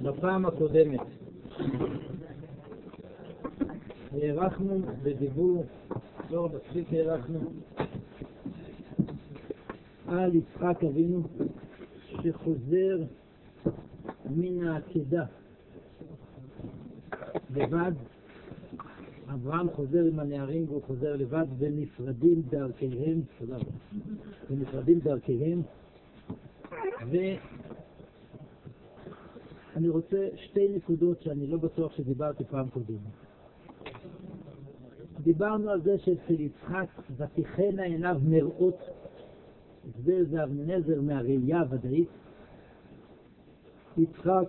בפעם 0.00 0.46
הקודמת. 0.46 1.00
הארכנו 4.12 4.80
בדיבור, 5.02 5.64
לא 6.30 6.48
מספיק 6.48 6.92
הארכנו, 6.92 7.40
על 10.08 10.34
יצחק 10.34 10.84
אבינו 10.84 11.22
שחוזר 12.22 12.98
מן 14.30 14.68
העקדה 14.68 15.24
לבד. 17.54 17.92
אברהם 19.34 19.70
חוזר 19.70 20.04
עם 20.12 20.18
הנערים 20.20 20.64
והוא 20.68 20.82
חוזר 20.86 21.16
לבד 21.16 21.44
ונפרדים 21.58 22.42
דרכיהם, 22.48 23.20
תודה 23.38 23.56
רבה, 23.56 23.70
ונפרדים 24.50 24.98
דרכיהם 24.98 25.62
ואני 29.76 29.88
רוצה 29.88 30.28
שתי 30.36 30.68
נקודות 30.68 31.22
שאני 31.22 31.46
לא 31.46 31.58
בטוח 31.58 31.96
שדיברתי 31.96 32.44
פעם 32.44 32.68
קודמת. 32.68 32.98
דיברנו 35.22 35.70
על 35.70 35.82
זה 35.82 35.98
שאצל 35.98 36.40
יצחק 36.40 36.88
ותיכנה 37.16 37.82
עיניו 37.82 38.16
מראות, 38.24 38.78
זה 40.04 40.24
זה 40.24 40.44
אבנזר 40.44 41.00
מהראייה 41.00 41.60
הוודאית. 41.60 42.08
יצחק 43.96 44.48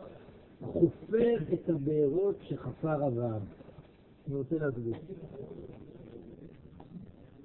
חופר 0.61 1.35
את 1.53 1.69
הבארות 1.69 2.35
שחפר 2.41 3.07
אברהם. 3.07 3.41
אני 4.27 4.35
רוצה 4.35 4.55
להסביר. 4.55 4.95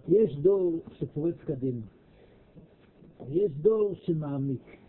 יש 0.08 0.36
דור 0.36 0.78
שפורץ 0.98 1.36
קדימה, 1.44 1.86
ויש 3.28 3.50
דור 3.50 3.94
שמעמיק. 3.94 4.81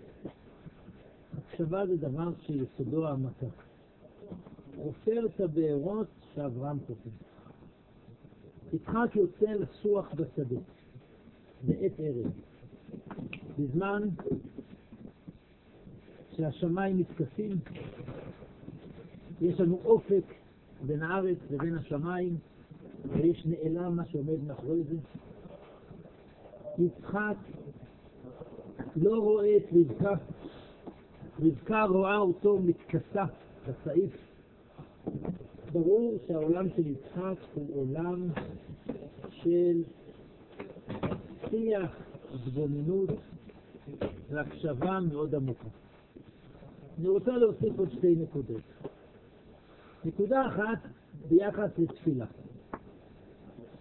הקשבה 1.53 1.87
זה 1.87 1.97
דבר 1.97 2.29
שיסודו 2.41 3.07
העמקה. 3.07 3.45
חופר 4.75 5.25
את 5.25 5.39
הבארות 5.39 6.07
שאברהם 6.35 6.79
חופר. 6.79 7.09
יצחק 8.73 9.15
יוצא 9.15 9.51
לסוח 9.51 10.13
בשדה, 10.13 10.59
בעת 11.63 11.91
ערב, 11.97 12.31
בזמן 13.59 14.09
שהשמיים 16.35 16.97
מתכסים, 16.97 17.59
יש 19.41 19.59
לנו 19.59 19.79
אופק 19.85 20.33
בין 20.87 21.03
הארץ 21.03 21.37
לבין 21.51 21.77
השמיים, 21.77 22.37
ויש 23.09 23.45
נעלם 23.45 23.95
מה 23.95 24.05
שעומד 24.05 24.43
מאחורי 24.47 24.83
זה. 24.83 24.95
יצחק 26.77 27.35
לא 28.95 29.19
רואה 29.19 29.57
את 29.57 29.63
רבקה, 29.73 30.15
רבקה 31.45 31.83
רואה 31.83 32.17
אותו 32.17 32.59
מתכסה 32.59 33.23
בסעיף. 33.67 34.11
ברור 35.72 36.17
שהעולם 36.27 36.69
של 36.69 36.88
יצחק 36.88 37.38
הוא 37.53 37.81
עולם 37.81 38.27
של 39.30 39.83
שיח, 41.49 41.91
התבוננות 42.33 43.09
והקשבה 44.30 44.99
מאוד 45.11 45.36
עמוקה. 45.36 45.67
אני 46.99 47.08
רוצה 47.08 47.31
להוסיף 47.31 47.80
עוד 47.80 47.89
שתי 47.91 48.16
נקודות. 48.16 48.61
נקודה 50.05 50.47
אחת 50.47 50.80
ביחס 51.30 51.69
לתפילה. 51.77 52.25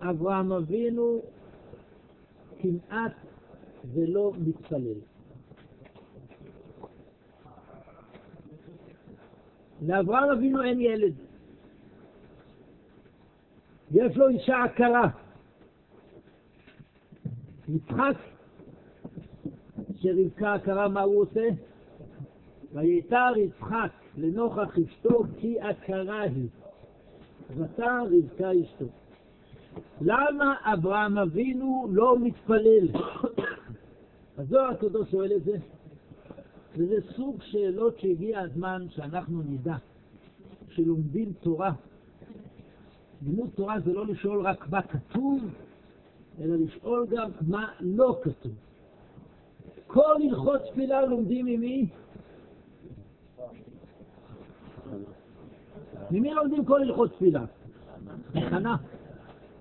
אברהם 0.00 0.52
אבינו 0.52 1.22
כמעט 2.58 3.12
ולא 3.92 4.33
מתפלל. 4.38 5.11
לאברהם 9.86 10.30
אבינו 10.30 10.62
אין 10.62 10.80
ילד. 10.80 11.14
יש 13.90 14.17
לו 14.17 14.29
אישה 14.29 14.64
עקרה. 14.64 15.08
יצחק, 17.68 18.17
שרבקה 19.96 20.55
עקרה, 20.55 20.89
מה 20.89 21.01
הוא 21.01 21.23
עושה? 21.23 21.48
ויתר 22.73 23.33
יצחק 23.36 23.90
לנוכח 24.17 24.79
אשתו 24.79 25.24
כי 25.39 25.61
עקרה 25.61 26.20
היא. 26.20 26.48
ותר 27.56 28.02
רבקה 28.05 28.51
אשתו. 28.62 28.85
למה 30.01 30.55
אברהם 30.62 31.18
אבינו 31.18 31.89
לא 31.92 32.18
מתפלל? 32.18 32.89
הזוהר 34.39 34.70
הקדוש 34.70 35.11
שואל 35.11 35.33
את 35.36 35.45
זה, 35.45 35.56
וזה 36.77 36.96
סוג 37.16 37.42
שאלות 37.42 37.98
שהגיע 37.98 38.40
הזמן 38.40 38.86
שאנחנו 38.90 39.42
נדע, 39.42 39.77
שלומדים 40.68 41.33
תורה. 41.40 41.72
לימוד 43.22 43.50
תורה 43.55 43.80
זה 43.80 43.92
לא 43.92 44.06
לשאול 44.06 44.46
רק 44.46 44.68
מה 44.68 44.82
כתוב, 44.82 45.44
אלא 46.40 46.56
לשאול 46.56 47.06
גם 47.11 47.30
מה 47.40 47.72
לא 47.80 48.20
כתוב. 48.22 48.52
כל 49.86 50.16
הלכות 50.22 50.61
תפילה 50.70 51.06
לומדים 51.06 51.46
ממי? 51.46 51.86
ממי 56.11 56.34
לומדים 56.34 56.64
כל 56.64 56.82
הלכות 56.82 57.12
תפילה? 57.12 57.44
מחנה. 58.34 58.77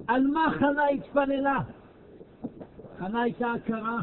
על 0.08 0.28
מה 0.28 0.46
חנה 0.60 0.88
התפללה? 0.88 1.60
חנה 2.98 3.22
הייתה 3.22 3.52
הכרה, 3.52 4.02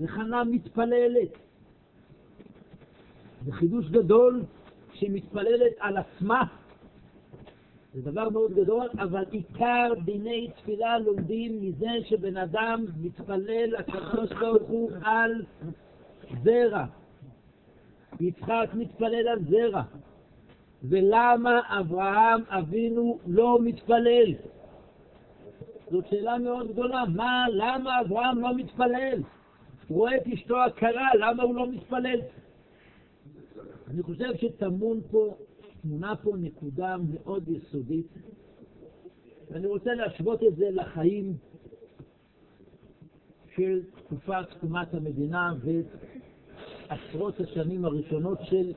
וחנה 0.00 0.44
מתפללת. 0.44 1.38
זה 3.44 3.52
חידוש 3.52 3.90
גדול 3.90 4.42
שהיא 4.92 5.10
מתפללת 5.12 5.72
על 5.78 5.96
עצמה. 5.96 6.44
זה 7.94 8.10
דבר 8.10 8.28
מאוד 8.28 8.54
גדול, 8.54 8.88
אבל 8.98 9.24
עיקר 9.30 9.92
דיני 10.04 10.50
תפילה 10.56 10.98
לומדים 10.98 11.60
מזה 11.62 11.90
שבן 12.04 12.36
אדם 12.36 12.84
מתפלל 13.00 13.76
הקדוש 13.78 14.30
ברוך 14.40 14.68
הוא 14.68 14.90
על 15.02 15.42
זרע. 16.44 16.84
יצחק 18.20 18.68
מתפלל 18.74 19.28
על 19.28 19.38
זרע. 19.50 19.82
ולמה 20.84 21.60
אברהם 21.80 22.40
אבינו 22.48 23.18
לא 23.26 23.58
מתפלל? 23.62 24.34
זאת 25.90 26.04
שאלה 26.10 26.38
מאוד 26.38 26.72
גדולה. 26.72 27.04
מה, 27.14 27.46
למה 27.52 28.00
אברהם 28.00 28.40
לא 28.40 28.54
מתפלל? 28.56 29.22
הוא 29.90 29.98
רואה 29.98 30.16
את 30.16 30.26
אשתו 30.26 30.64
הכרה, 30.64 31.08
למה 31.14 31.42
הוא 31.42 31.54
לא 31.54 31.72
מתפלל? 31.72 32.20
אני 33.88 34.02
חושב 34.02 34.36
שטמון 34.36 35.00
פה, 35.10 35.36
תמונה 35.82 36.16
פה 36.16 36.36
נקודה 36.36 36.96
מאוד 37.10 37.48
יסודית, 37.48 38.06
ואני 39.50 39.66
רוצה 39.66 39.94
להשוות 39.94 40.42
את 40.42 40.56
זה 40.56 40.70
לחיים 40.70 41.36
של 43.56 43.82
תקופת 43.96 44.50
תקומת 44.50 44.94
המדינה 44.94 45.54
ועשרות 46.88 47.40
השנים 47.40 47.84
הראשונות 47.84 48.38
של 48.42 48.72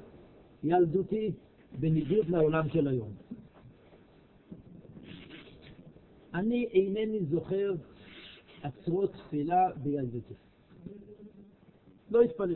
ילדותי, 0.63 1.31
בניגוד 1.80 2.30
לעולם 2.30 2.69
של 2.69 2.88
היום. 2.88 3.12
אני 6.34 6.66
אינני 6.66 7.25
זוכר 7.25 7.74
עצרות 8.63 9.13
תפילה 9.13 9.72
בילדותי. 9.75 10.34
לא 12.13 12.22
התפלל. 12.22 12.56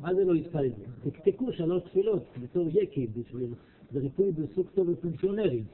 מה 0.00 0.14
זה 0.14 0.24
לא 0.24 0.34
התפלל? 0.34 0.70
תקתקו 1.04 1.52
שלוש 1.52 1.82
תפילות 1.82 2.22
בתור 2.42 2.68
יקי 2.72 3.06
בשביל, 3.06 3.50
ריפוי 3.94 4.32
בסוג 4.32 4.66
טוב 4.74 4.90
בפנסיונרים. 4.90 5.64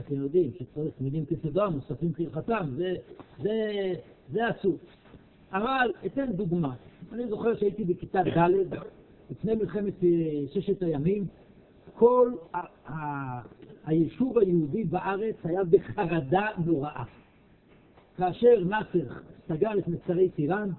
אתם 0.00 0.14
יודעים 0.14 0.50
שצריך 0.58 0.94
מילים 1.00 1.24
כסדרם, 1.26 1.72
מוספים 1.72 2.12
כהלכתם, 2.12 2.70
זה, 2.76 2.94
זה, 3.42 3.92
זה 4.32 4.40
אסור. 4.50 4.76
אבל 5.52 5.92
אתן 6.06 6.32
דוגמה. 6.32 6.74
אני 7.12 7.28
זוכר 7.28 7.56
שהייתי 7.56 7.84
בכיתה 7.84 8.18
ד', 8.22 8.76
לפני 9.30 9.54
מלחמת 9.54 9.94
ששת 10.52 10.82
הימים, 10.82 11.26
כל 11.94 12.32
ה- 12.54 12.92
ה- 12.92 13.40
היישוב 13.84 14.38
היהודי 14.38 14.84
בארץ 14.84 15.34
היה 15.44 15.64
בחרדה 15.64 16.46
נוראה. 16.64 17.04
כאשר 18.16 18.64
נאצר 18.64 19.14
סגר 19.48 19.78
את 19.78 19.88
מצרי 19.88 20.28
טיראן 20.28 20.70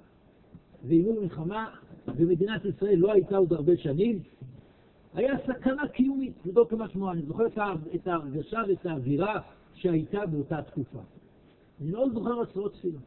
ואיימו 0.88 1.22
מלחמה, 1.22 1.70
ומדינת 2.08 2.66
ישראל 2.66 2.96
לא 2.96 3.12
הייתה 3.12 3.38
עוד 3.38 3.54
הרבה 3.54 3.78
שנים, 3.78 4.20
היה 5.14 5.34
סכנה 5.48 5.88
קיומית, 5.88 6.34
זה 6.46 6.52
כמשמעו. 6.70 7.12
אני 7.12 7.22
זוכר 7.22 7.44
את 7.96 8.08
ההרגשה 8.08 8.60
ואת 8.68 8.86
האווירה 8.86 9.42
שהייתה 9.74 10.26
באותה 10.26 10.62
תקופה. 10.62 11.00
אני 11.82 11.92
לא 11.92 12.10
זוכר 12.14 12.42
עצרות 12.42 12.74
תפילה. 12.74 13.00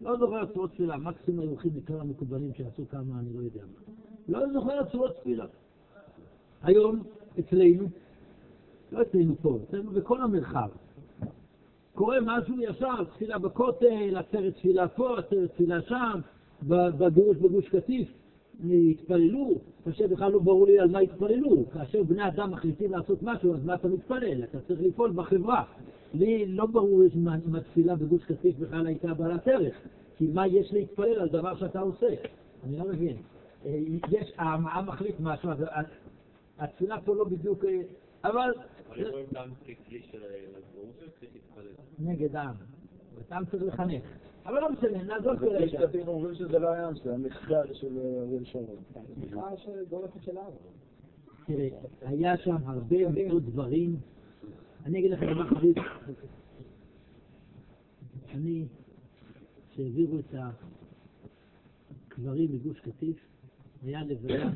לא 0.00 0.18
זוכר 0.18 0.36
עצרות 0.36 0.70
תפילה, 0.70 0.96
מקסימום 0.96 1.48
הולכים 1.48 1.70
לכמה 1.76 2.00
המקובלים 2.00 2.54
שעשו 2.54 2.82
כמה, 2.90 3.18
אני 3.18 3.32
לא 3.34 3.40
יודע 3.40 3.60
מה. 3.60 3.94
לא 4.28 4.52
זוכר 4.52 4.78
עצרות 4.78 5.16
תפילה. 5.20 5.46
היום 6.62 7.02
אצלנו, 7.38 7.88
לא 8.92 9.02
אצלנו 9.02 9.34
פה, 9.42 9.58
אצלנו 9.68 9.90
בכל 9.90 10.22
המרחב, 10.22 10.68
קורה 11.94 12.18
משהו 12.22 12.54
ישר, 12.60 13.04
תפילה 13.04 13.38
בכותל, 13.38 14.16
עצרת 14.16 14.54
תפילה 14.54 14.88
פה, 14.88 15.18
עצרת 15.18 15.50
תפילה 15.50 15.82
שם, 15.82 16.20
בגירוש 16.62 17.36
בגוש 17.36 17.68
קטיף, 17.68 18.08
התפללו, 18.90 19.54
כאשר 19.84 20.06
בכלל 20.06 20.32
לא 20.32 20.38
ברור 20.38 20.66
לי 20.66 20.78
על 20.78 20.90
מה 20.90 20.98
התפללו. 20.98 21.64
כאשר 21.72 22.02
בני 22.02 22.28
אדם 22.28 22.50
מחליטים 22.50 22.92
לעשות 22.92 23.22
משהו, 23.22 23.54
אז 23.54 23.64
מה 23.64 23.74
אתה 23.74 23.88
מתפלל? 23.88 24.44
אתה 24.44 24.58
צריך 24.60 24.80
לפעול 24.82 25.12
בחברה. 25.14 25.64
לי 26.14 26.46
לא 26.46 26.66
ברור 26.66 27.02
אם 27.16 27.54
התפילה 27.56 27.96
בגוש 27.96 28.24
קטיף 28.24 28.58
בכלל 28.58 28.86
הייתה 28.86 29.14
בעלת 29.14 29.48
ערך, 29.48 29.74
כי 30.16 30.26
מה 30.34 30.46
יש 30.46 30.72
להתפלל 30.72 31.20
על 31.20 31.28
דבר 31.28 31.56
שאתה 31.56 31.80
עושה? 31.80 32.06
אני 32.64 32.78
לא 32.78 32.84
מבין. 32.84 33.16
אה, 33.66 33.78
יש, 34.10 34.32
העם 34.38 34.86
מחליט 34.86 35.14
משהו, 35.20 35.50
התפילה 36.58 37.00
פה 37.04 37.14
לא 37.14 37.24
בדיוק... 37.24 37.64
אה, 37.64 37.80
אבל... 38.94 39.24
נגד 41.98 42.36
העם. 42.36 42.54
העם 43.30 43.44
צריך 43.44 43.62
לחנך. 43.62 44.02
אבל 44.46 44.60
לא 44.60 44.72
משנה, 44.72 45.02
נעזוב 45.02 45.38
כרגע. 45.38 45.64
יש 45.64 45.74
אומרים 46.06 46.34
שזה 46.34 46.58
לא 46.58 46.68
היה 46.68 46.88
זה 47.04 47.14
המחקר 47.14 47.74
של 47.74 47.98
אריאל 47.98 48.44
שרון. 48.44 48.76
תראה, 51.46 51.68
היה 52.00 52.36
שם 52.36 52.56
הרבה 52.66 53.08
מאוד 53.08 53.46
דברים. 53.46 53.96
אני 54.84 54.98
אגיד 54.98 55.10
לכם 55.10 55.26
דבר 55.32 55.48
חביב. 55.48 55.76
אני, 58.34 58.64
כשהעבירו 59.70 60.18
את 60.18 60.34
הקברים 62.08 62.52
מגוש 62.52 62.80
קטיף, 62.80 63.16
היה 63.82 64.04
לוויה 64.04 64.50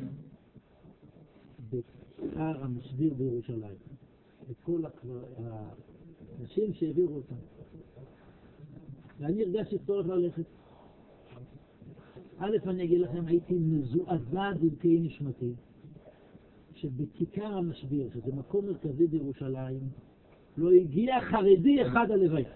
בהר 1.69 2.63
המשביר 2.63 3.13
בירושלים. 3.13 3.98
את 4.51 4.55
כל 4.63 4.81
האנשים 5.37 6.73
שהעבירו 6.73 7.15
אותם. 7.15 7.35
ואני 9.19 9.43
הרגשתי 9.43 9.77
צורך 9.85 10.07
ללכת. 10.07 10.45
א', 12.37 12.57
אני 12.67 12.83
אגיד 12.83 13.01
לכם, 13.01 13.25
הייתי 13.27 13.53
מזועזע 13.53 14.51
דמקי 14.59 14.99
נשמתי, 14.99 15.53
שבכיכר 16.73 17.45
המשביר, 17.45 18.09
שזה 18.13 18.35
מקום 18.35 18.65
מרכזי 18.65 19.07
בירושלים, 19.07 19.79
לא 20.57 20.71
הגיע 20.71 21.21
חרדי 21.21 21.87
אחד 21.87 22.11
הלוויה. 22.11 22.53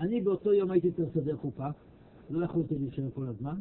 אני 0.00 0.20
באותו 0.20 0.52
יום 0.52 0.70
הייתי 0.70 0.92
צריך 0.92 1.08
לסדר 1.16 1.36
חופה, 1.36 1.68
לא 2.30 2.44
יכולתי 2.44 2.78
להישאר 2.78 3.10
כל 3.14 3.26
הזמן, 3.26 3.60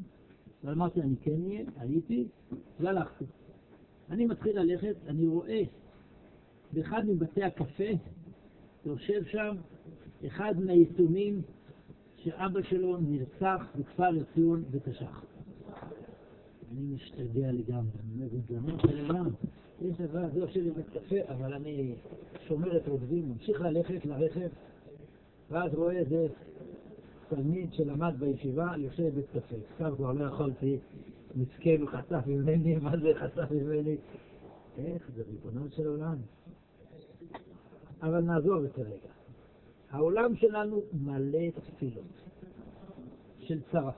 אבל 0.64 0.74
אמרתי, 0.74 1.02
אני 1.02 1.16
כן 1.22 1.42
אהיה, 1.46 1.64
הייתי, 1.78 2.28
והלכתי. 2.80 3.26
אני 4.10 4.26
מתחיל 4.26 4.60
ללכת, 4.60 4.96
אני 5.08 5.28
רואה 5.28 5.62
באחד 6.74 7.06
מבתי 7.08 7.44
הקפה 7.44 7.84
יושב 8.86 9.26
שם 9.26 9.56
אחד 10.28 10.54
מהיתומים 10.60 11.42
שאבא 12.18 12.62
שלו 12.62 12.98
נרצח 12.98 13.66
בכפר 13.80 14.16
יציון 14.16 14.64
בתש"ח. 14.72 15.24
אני 16.72 16.82
משתגע 16.94 17.52
לגמרי, 17.52 17.92
אני 18.04 18.14
אומר, 18.16 18.28
גזענות 18.28 18.82
של 18.82 19.00
עולם. 19.00 19.30
יש 19.82 20.02
דבר, 20.02 20.30
זה 20.34 20.40
יושב 20.40 20.70
בבית 20.70 20.90
קפה, 20.90 21.16
אבל 21.28 21.54
אני 21.54 21.96
שומר 22.48 22.78
את 22.78 22.88
רודבים, 22.88 23.30
ממשיך 23.30 23.62
ללכת 23.62 24.06
לרכב, 24.06 24.48
ואז 25.52 25.74
רואה 25.74 25.98
איזה 25.98 26.28
תלמיד 27.30 27.74
שלמד 27.74 28.14
בישיבה, 28.20 28.74
יושב 28.78 29.04
בבית 29.04 29.26
קפה. 29.30 29.56
עכשיו 29.72 29.94
כבר 29.98 30.14
לא 30.14 30.26
יכולתי, 30.26 30.78
מסכן, 31.38 31.82
הוא 31.82 31.90
חטף 31.90 32.28
ממני, 32.28 32.76
מה 32.76 32.98
זה 32.98 33.12
חטף 33.20 33.52
ממני? 33.52 33.98
איך 34.78 35.10
זה 35.16 35.24
ריבונו 35.28 35.70
של 35.72 35.88
עולם? 35.88 36.18
אבל 38.02 38.20
נעזוב 38.20 38.64
את 38.64 38.72
זה 38.78 38.82
רגע. 38.82 39.14
העולם 39.90 40.36
שלנו 40.36 40.82
מלא 40.94 41.50
תפילות 41.50 42.04
של 43.40 43.62
צרה. 43.72 43.92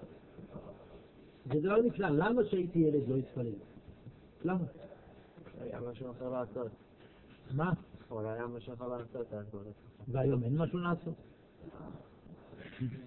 זה 1.54 1.60
דבר 1.60 1.82
נפלא. 1.82 2.10
למה 2.10 2.42
שהייתי 2.46 2.80
ילד 2.80 3.08
לא 3.08 3.16
יתפלל? 3.16 3.54
למה? 4.44 4.66
היה 5.60 5.80
משהו 5.92 6.12
אחר 6.12 6.30
לעשות. 6.30 6.72
מה? 7.52 7.74
אבל 8.12 8.26
היה 8.26 8.48
משהו 8.48 8.74
אחר 8.74 8.88
לעשות. 8.88 9.28
והיום 10.08 10.44
אין 10.44 10.58
משהו 10.58 10.80
לעשות. 10.80 11.14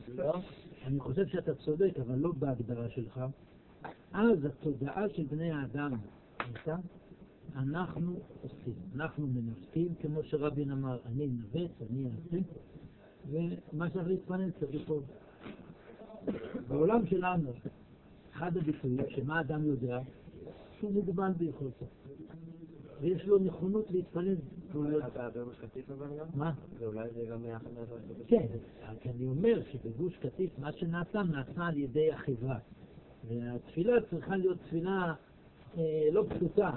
לא? 0.09 0.33
אני 0.87 1.01
חושב 1.01 1.27
שאתה 1.27 1.55
צודק, 1.55 1.93
אבל 2.01 2.19
לא 2.19 2.33
בהגדרה 2.39 2.89
שלך. 2.89 3.21
אז 4.13 4.45
התודעה 4.45 5.09
של 5.09 5.23
בני 5.23 5.51
האדם 5.51 5.93
הייתה 6.39 6.77
אנחנו 7.57 8.15
עושים, 8.43 8.75
אנחנו 8.95 9.27
מנווטים, 9.27 9.95
כמו 10.01 10.23
שרבין 10.23 10.71
אמר, 10.71 10.99
אני 11.07 11.29
אנווט, 11.29 11.71
אני 11.91 12.07
אעשה, 12.07 12.37
ומה 13.31 13.89
שצריך 13.89 14.09
להתפלל 14.09 14.51
צריך 14.51 14.75
לפעול. 14.75 15.03
בעולם 16.69 17.07
שלנו, 17.07 17.51
אחד 18.33 18.57
הביטויים 18.57 19.01
שמה 19.09 19.41
אדם 19.41 19.65
יודע, 19.65 20.01
שהוא 20.79 20.93
מוגבל 20.93 21.33
ביכולתו. 21.39 21.87
ויש 23.01 23.27
לו 23.27 23.39
נכונות 23.39 23.91
להתפלל. 23.91 24.37
מה? 26.35 26.53
ואולי 26.79 27.11
זה 27.15 27.25
גם 27.31 27.45
יחד 27.45 27.71
כן, 28.27 28.47
אני 29.11 29.27
אומר 29.27 29.63
שבגוש 29.73 30.17
קטיף 30.17 30.59
מה 30.59 30.73
שנעשה, 30.73 31.23
נעשה 31.23 31.67
על 31.67 31.77
ידי 31.77 32.13
החברה. 32.13 32.59
והתפילה 33.29 33.93
צריכה 34.11 34.37
להיות 34.37 34.59
תפילה 34.59 35.15
אה, 35.79 36.09
לא 36.13 36.25
פשוטה, 36.29 36.71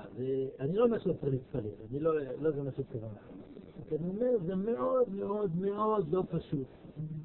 אני 0.60 0.76
לא 0.76 0.84
אומר 0.84 1.00
שלא 1.00 1.14
צריך 1.14 1.34
להתפלל, 1.34 1.72
אני 1.90 2.00
לא, 2.00 2.20
לא 2.42 2.52
זה 2.52 2.64
מה 2.64 2.72
שהתכוונתי. 2.72 3.20
אני 3.92 4.10
אומר, 4.10 4.38
זה 4.46 4.56
מאוד 4.56 5.10
מאוד 5.10 5.56
מאוד 5.56 6.14
לא 6.14 6.24
פשוט. 6.30 6.68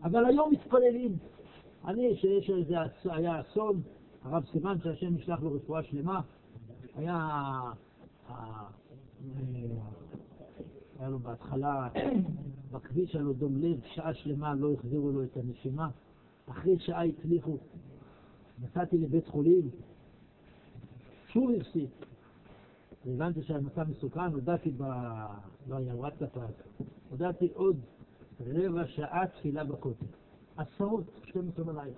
אבל 0.02 0.24
היום 0.24 0.52
מתפללים. 0.52 1.16
אני, 1.84 2.16
שיש 2.16 2.50
איזה, 2.50 2.74
היה 3.04 3.40
אסון, 3.40 3.82
הרב 4.22 4.44
סימן 4.52 4.76
שהשם 4.82 5.16
ישלח 5.16 5.42
לו 5.42 5.52
רפואה 5.52 5.82
שלמה, 5.82 6.20
היה, 6.94 7.30
היה 10.98 11.08
לו 11.08 11.18
בהתחלה, 11.18 11.88
בכביש 12.70 13.14
היה 13.14 13.24
לו 13.24 13.32
דום 13.32 13.56
לב, 13.56 13.80
שעה 13.94 14.14
שלמה 14.14 14.54
לא 14.54 14.72
החזירו 14.72 15.10
לו 15.10 15.22
את 15.22 15.36
הנשימה, 15.36 15.88
אחרי 16.46 16.78
שעה 16.78 17.04
הצליחו. 17.04 17.58
נסעתי 18.62 18.98
לבית 18.98 19.28
חולים, 19.28 19.70
שוב 21.28 21.50
הפסיק. 21.60 21.90
הבנתי 23.06 23.42
שהמצב 23.42 23.90
מסוכן, 23.90 24.20
הודעתי 24.20 24.70
ב... 24.70 24.82
לא 25.68 25.76
היה 25.76 25.94
וואטסאפ 25.94 26.36
אז, 26.36 26.50
הודעתי 27.10 27.48
עוד 27.54 27.76
רבע 28.46 28.86
שעה 28.86 29.26
תפילה 29.26 29.64
בכותל. 29.64 30.04
עשרות, 30.56 31.04
12 31.24 31.64
בלילה. 31.64 31.94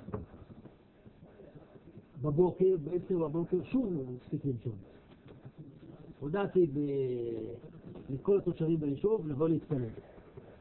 בבוקר, 2.23 2.76
בעשר 2.85 3.19
בבוקר, 3.19 3.64
שוב 3.64 3.92
הפסיק 4.16 4.45
לנשום. 4.45 4.76
הודעתי 6.21 6.66
ב... 6.66 6.78
לכל 8.11 8.38
התושבים 8.38 8.81
ביישוב 8.81 9.28
לבוא 9.28 9.49
להתפלל. 9.49 9.88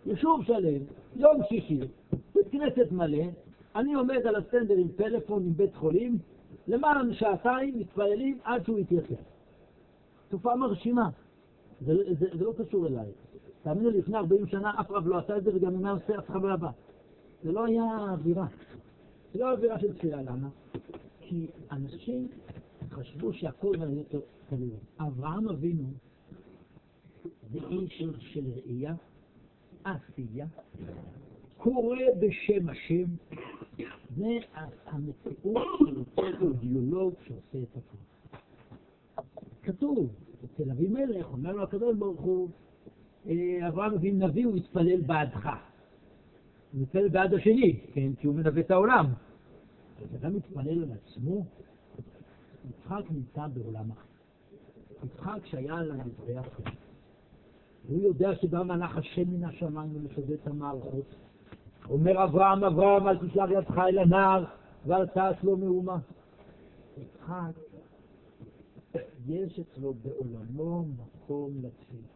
יישוב 0.06 0.44
שלם, 0.44 0.84
יום 1.16 1.42
שישי, 1.50 1.80
בית 2.36 2.48
כנסת 2.52 2.92
מלא, 2.92 3.24
אני 3.76 3.94
עומד 3.94 4.28
על 4.28 4.36
הסטנדר 4.36 4.76
עם 4.78 4.88
פלאפון 4.96 5.44
עם 5.44 5.54
בית 5.54 5.76
חולים, 5.76 6.18
למעלה 6.68 7.04
משעתיים 7.04 7.80
מתפללים 7.80 8.40
עד 8.44 8.66
שהוא 8.66 8.80
יתייצב. 8.80 9.16
תופעה 10.30 10.56
מרשימה. 10.56 11.10
זה, 11.82 11.94
זה, 12.20 12.26
זה 12.38 12.46
לא 12.46 12.54
קשור 12.58 12.88
אליי. 12.88 13.12
תאמינו 13.64 13.90
לי, 13.90 13.98
לפני 13.98 14.18
40 14.18 14.48
שנה 14.48 14.80
אף 14.80 14.92
רב 14.92 15.08
לא 15.08 15.18
עשה 15.18 15.38
את 15.38 15.44
זה, 15.44 15.56
וגם 15.56 15.76
אם 15.76 15.86
היה 15.86 15.94
עושה 15.94 16.20
אף 16.20 16.30
אחד 16.30 16.42
לא 16.42 16.54
הבא. 16.54 16.70
זה 17.44 17.52
לא 17.52 17.66
היה 17.66 17.84
אווירה. 18.12 18.48
זה 19.34 19.40
לא 19.40 19.52
אווירה 19.52 19.80
של 19.80 19.94
תפילה, 19.94 20.22
למה? 20.22 20.50
כי 21.22 21.48
אנשים 21.72 22.28
חשבו 22.90 23.34
שהכל 23.34 23.74
אותו 23.98 24.26
כנראה. 24.50 24.78
אברהם 25.00 25.50
אבינו 25.50 25.84
זה 27.52 27.60
איש 27.70 28.04
של 28.20 28.42
ראייה, 28.56 28.94
עשייה, 29.84 30.46
קורא 31.58 31.98
בשם 32.20 32.70
השם, 32.70 33.06
זה 34.18 34.40
המציאות 34.86 35.68
של 36.16 36.44
אידיאולוג 36.44 37.14
שעושה 37.28 37.58
את 37.64 37.78
הכל. 37.78 37.98
כתוב, 39.64 40.10
אצל 40.46 40.72
אבימלך, 40.72 41.26
אומר 41.34 41.52
לו 41.52 41.64
הקדוש 41.64 41.96
ברוך 41.96 42.22
הוא, 42.22 42.50
אה, 43.28 43.68
אברהם 43.68 43.94
אבינו 43.94 44.28
נביא, 44.28 44.46
הוא 44.46 44.58
יתפלל 44.58 45.02
בעדך. 45.02 45.46
הוא 46.74 46.82
מתפלל 46.82 47.10
בעד 47.10 47.34
השני, 47.34 47.80
כן, 47.94 48.14
כי 48.20 48.28
הוא 48.28 48.36
מנווט 48.36 48.66
את 48.66 48.72
העולם. 48.72 49.06
אז 50.02 50.16
אדם 50.16 50.36
מתפלל 50.36 50.84
על 50.84 50.90
עצמו, 50.92 51.46
יצחק 52.70 53.04
נמצא 53.12 53.48
בעולם 53.48 53.92
אחר. 53.92 54.12
יצחק 55.04 55.46
שהיה 55.46 55.76
על 55.76 55.92
המזבח 55.92 56.60
הוא 57.88 58.02
יודע 58.04 58.36
שגם 58.36 58.68
מלאך 58.68 58.98
השם 58.98 59.30
מן 59.32 59.44
השמיים 59.44 59.90
ומשודד 59.96 60.32
את 60.32 60.48
המערכות. 60.48 61.16
אומר 61.90 62.24
אברהם, 62.24 62.64
אברהם, 62.64 63.08
אל 63.08 63.18
תשלח 63.28 63.50
ידך 63.50 63.78
אל 63.78 63.98
הנער 63.98 64.46
ואל 64.86 65.06
תעש 65.06 65.44
לו 65.44 65.58
מאומה. 65.58 65.98
יצחק, 66.98 67.52
יש 69.28 69.60
אצלו 69.60 69.94
בעולמו 69.94 70.86
מקום 70.86 71.52
לתפילה. 71.58 72.08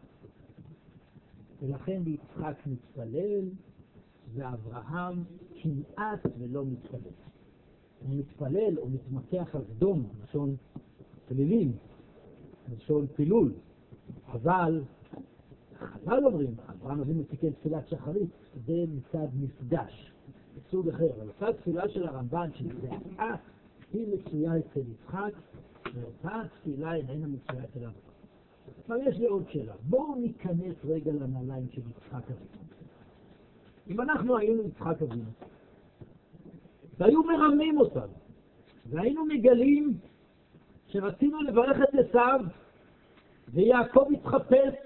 ולכן 1.62 2.02
יצחק 2.06 2.54
מתפלל, 2.66 3.44
ואברהם 4.34 5.24
כמעט 5.54 6.26
ולא 6.38 6.64
מתפלל. 6.64 7.12
אני 8.06 8.16
מתפלל 8.16 8.78
או 8.78 8.88
מתמקח 8.88 9.54
על 9.54 9.62
סדום, 9.76 10.08
לשון 10.22 10.56
פלילים, 11.28 11.72
לשון 12.72 13.06
פילול, 13.06 13.52
אבל 14.26 14.82
חז"ל 15.86 16.24
אומרים, 16.24 16.54
אברהם 16.68 17.00
אבינו 17.00 17.22
תיקן 17.22 17.50
תפילת 17.50 17.88
שחרית, 17.88 18.28
זה 18.66 18.84
מצד 18.88 19.26
מפגש, 19.40 20.12
מסוג 20.56 20.88
אחר, 20.88 21.06
אבל 21.16 21.28
אותה 21.28 21.52
תפילה 21.52 21.88
של 21.88 22.06
הרמב"ן, 22.06 22.50
שזה 22.54 22.88
היא 23.92 24.06
מצויה 24.14 24.58
אצל 24.58 24.80
יצחק, 24.80 25.32
ואותה 25.94 26.42
תפילה 26.54 26.94
איננה 26.94 27.26
מצויה 27.26 27.64
אצל 27.64 27.78
אברהם. 27.78 27.92
עכשיו 28.80 28.96
יש 29.08 29.18
לי 29.18 29.26
עוד 29.26 29.44
שאלה, 29.48 29.72
בואו 29.82 30.14
ניכנס 30.14 30.74
רגע 30.84 31.12
לנעליים 31.12 31.66
של 31.70 31.82
יצחק 31.90 32.30
אבינו. 32.30 32.66
אם 33.88 34.00
אנחנו 34.00 34.36
היינו 34.36 34.62
יצחק 34.62 35.02
אבינו, 35.02 35.30
והיו 36.98 37.22
מרמים 37.22 37.78
אותנו, 37.78 38.12
והיינו 38.90 39.24
מגלים 39.24 39.98
שרצינו 40.86 41.42
לברך 41.42 41.76
את 41.82 41.94
עשיו, 41.94 42.40
ויעקב 43.48 44.04
התחפש, 44.12 44.85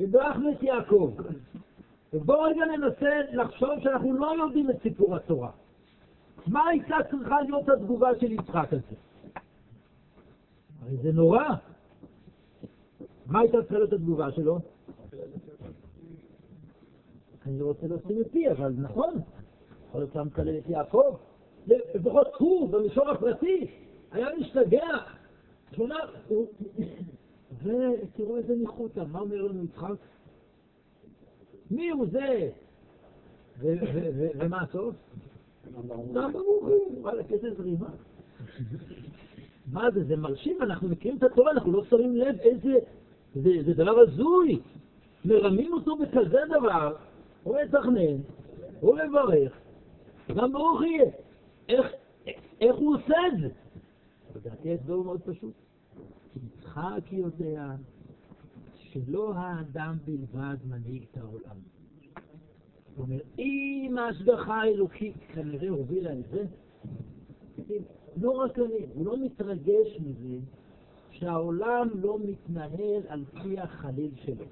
וברכנו 0.00 0.52
את 0.52 0.62
יעקב. 0.62 1.14
ובואו 2.12 2.42
רגע 2.42 2.64
ננסה 2.64 3.20
לחשוב 3.32 3.70
שאנחנו 3.82 4.12
לא 4.12 4.34
יודעים 4.42 4.70
את 4.70 4.76
סיפור 4.82 5.16
התורה. 5.16 5.50
מה 6.46 6.68
הייתה 6.68 6.96
צריכה 7.10 7.42
להיות 7.42 7.68
התגובה 7.68 8.08
של 8.20 8.32
יצחק 8.32 8.72
הזה? 8.72 8.96
הרי 10.82 10.96
זה 10.96 11.12
נורא. 11.12 11.44
מה 13.26 13.40
הייתה 13.40 13.58
צריכה 13.62 13.74
להיות 13.74 13.92
התגובה 13.92 14.32
שלו? 14.32 14.58
אני 17.46 17.62
רוצה 17.62 17.86
לשים 17.86 18.20
את 18.20 18.26
פי, 18.32 18.50
אבל 18.50 18.72
נכון, 18.78 19.14
יכול 19.88 20.00
להיות 20.00 20.12
שם 20.12 20.26
מקלל 20.26 20.58
את 20.58 20.68
יעקב. 20.68 21.16
לפחות 21.66 22.28
הוא, 22.38 22.68
במישור 22.68 23.10
הפרטי, 23.10 23.66
היה 24.12 24.28
משתגע. 24.40 24.86
תמונה, 25.70 25.96
ותראו 27.62 28.36
איזה 28.36 28.54
ניחותא, 28.56 29.04
מה 29.12 29.18
אומר 29.18 29.42
לנו 29.42 29.64
יצחק? 29.64 29.94
מי 31.70 31.90
הוא 31.90 32.06
זה? 32.10 32.50
ומה 34.38 34.62
הסוף? 34.62 34.94
וואלכ, 37.00 37.32
איזה 37.32 37.54
זרימה. 37.54 37.88
מה 39.72 39.90
זה, 39.90 40.04
זה 40.04 40.16
מרשים, 40.16 40.62
אנחנו 40.62 40.88
מכירים 40.88 41.18
את 41.18 41.22
התורה, 41.22 41.52
אנחנו 41.52 41.72
לא 41.72 41.84
שמים 41.84 42.16
לב 42.16 42.36
איזה... 42.40 42.74
זה 43.34 43.74
דבר 43.74 43.98
הזוי. 43.98 44.60
מרמים 45.24 45.72
אותו 45.72 45.96
בכזה 45.96 46.38
דבר, 46.50 46.96
הוא 47.42 47.56
מתכנן, 47.62 48.16
הוא 48.80 48.98
מברך, 49.08 49.52
גם 50.36 50.52
ברוך 50.52 50.82
יהיה. 50.82 51.10
איך, 51.68 51.92
איך 52.60 52.76
הוא 52.76 52.94
עושה 52.96 53.14
את 53.26 53.40
זה? 53.40 53.48
לדעתי 54.36 54.70
ההסבר 54.70 54.94
הוא 54.94 55.04
מאוד 55.04 55.20
פשוט. 55.20 55.52
יצחק 56.76 57.12
יודע 57.12 57.74
שלא 58.74 59.34
האדם 59.34 59.96
בלבד 60.04 60.56
מנהיג 60.64 61.04
את 61.12 61.16
העולם. 61.16 61.56
הוא 62.96 63.04
אומר, 63.04 63.18
אם 63.38 63.96
ההשגחה 63.98 64.54
האלוקית 64.54 65.16
כנראה 65.28 65.68
הובילה 65.68 66.12
את 66.12 66.24
זה, 66.30 66.44
לא 68.16 68.30
רק 68.30 68.58
אני, 68.58 68.86
הוא 68.94 69.06
לא 69.06 69.16
מתרגש 69.24 70.00
מזה 70.00 70.38
שהעולם 71.10 71.88
לא 71.94 72.18
מתנהל 72.24 73.02
על 73.08 73.24
פי 73.42 73.60
החליל 73.60 74.10
שלו. 74.16 74.44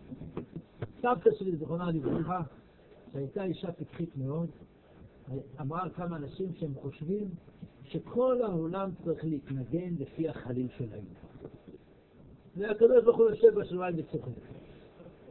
סבתא 1.02 1.30
שלי, 1.38 1.56
זכרונה 1.56 1.90
לברכה, 1.90 2.40
שהייתה 3.12 3.44
אישה 3.44 3.72
פיקחית 3.72 4.16
מאוד, 4.16 4.48
אמרה 5.60 5.82
על 5.82 5.90
כמה 5.90 6.16
אנשים 6.16 6.54
שהם 6.54 6.74
חושבים 6.82 7.28
שכל 7.82 8.42
העולם 8.42 8.90
צריך 9.04 9.24
להתנגן 9.24 9.94
לפי 9.98 10.28
החליל 10.28 10.68
שלהם. 10.78 11.04
והקדוש 12.56 13.04
ברוך 13.04 13.16
הוא 13.16 13.30
יושב 13.30 13.61
בשמיים 13.61 13.94
וצוחק. 13.99 14.30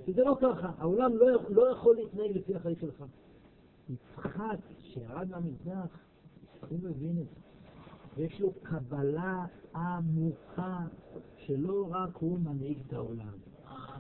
שזה 0.06 0.24
לא 0.24 0.38
ככה, 0.42 0.72
העולם 0.78 1.18
לא, 1.18 1.28
לא 1.50 1.72
יכול 1.72 1.96
להתנהג 1.96 2.38
לפי 2.38 2.56
החליל 2.56 2.76
שלך. 2.82 3.04
יצחק, 3.90 4.58
שירד 4.80 5.30
מהמזרח, 5.30 6.00
הוא 6.70 6.80
מבין 6.84 7.18
את 7.22 7.26
זה. 7.26 7.44
ויש 8.18 8.42
לו 8.42 8.54
קבלה 8.64 9.46
עמוקה 9.76 10.78
שלא 11.38 11.88
רק 11.92 12.16
הוא 12.16 12.40
מנהיג 12.40 12.78
את 12.88 12.94
העולם. 12.94 13.34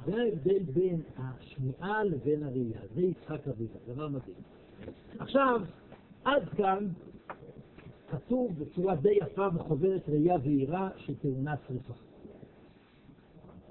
זה 0.05 0.21
ההבדל 0.21 0.63
בין 0.73 1.01
השמיעה 1.17 2.03
לבין 2.03 2.43
הראייה. 2.43 2.79
זה 2.95 3.01
יצחק 3.01 3.47
אביו, 3.47 3.67
דבר 3.87 4.07
מדהים. 4.07 4.35
עכשיו, 5.19 5.61
עד 6.23 6.49
כאן 6.49 6.87
כתוב 8.09 8.51
בצורה 8.59 8.95
די 8.95 9.17
יפה 9.21 9.49
בחוברת 9.49 10.09
ראייה 10.09 10.35
ויראה 10.43 10.89
שטעונה 10.97 11.55
שריפה. 11.67 11.93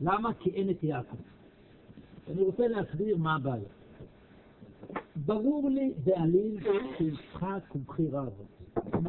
למה? 0.01 0.35
כי 0.35 0.51
אין 0.51 0.71
את 0.71 0.83
יעקב. 0.83 1.17
אני 2.31 2.43
רוצה 2.43 2.69
להסביר 2.69 3.17
מה 3.17 3.35
הבעיה. 3.35 3.69
ברור 5.27 5.69
לי 5.71 5.93
בעליל 6.05 6.59
שיצחק 6.99 7.61
הוא 7.69 7.83
בחירה 7.87 8.23
אבות. 8.23 8.47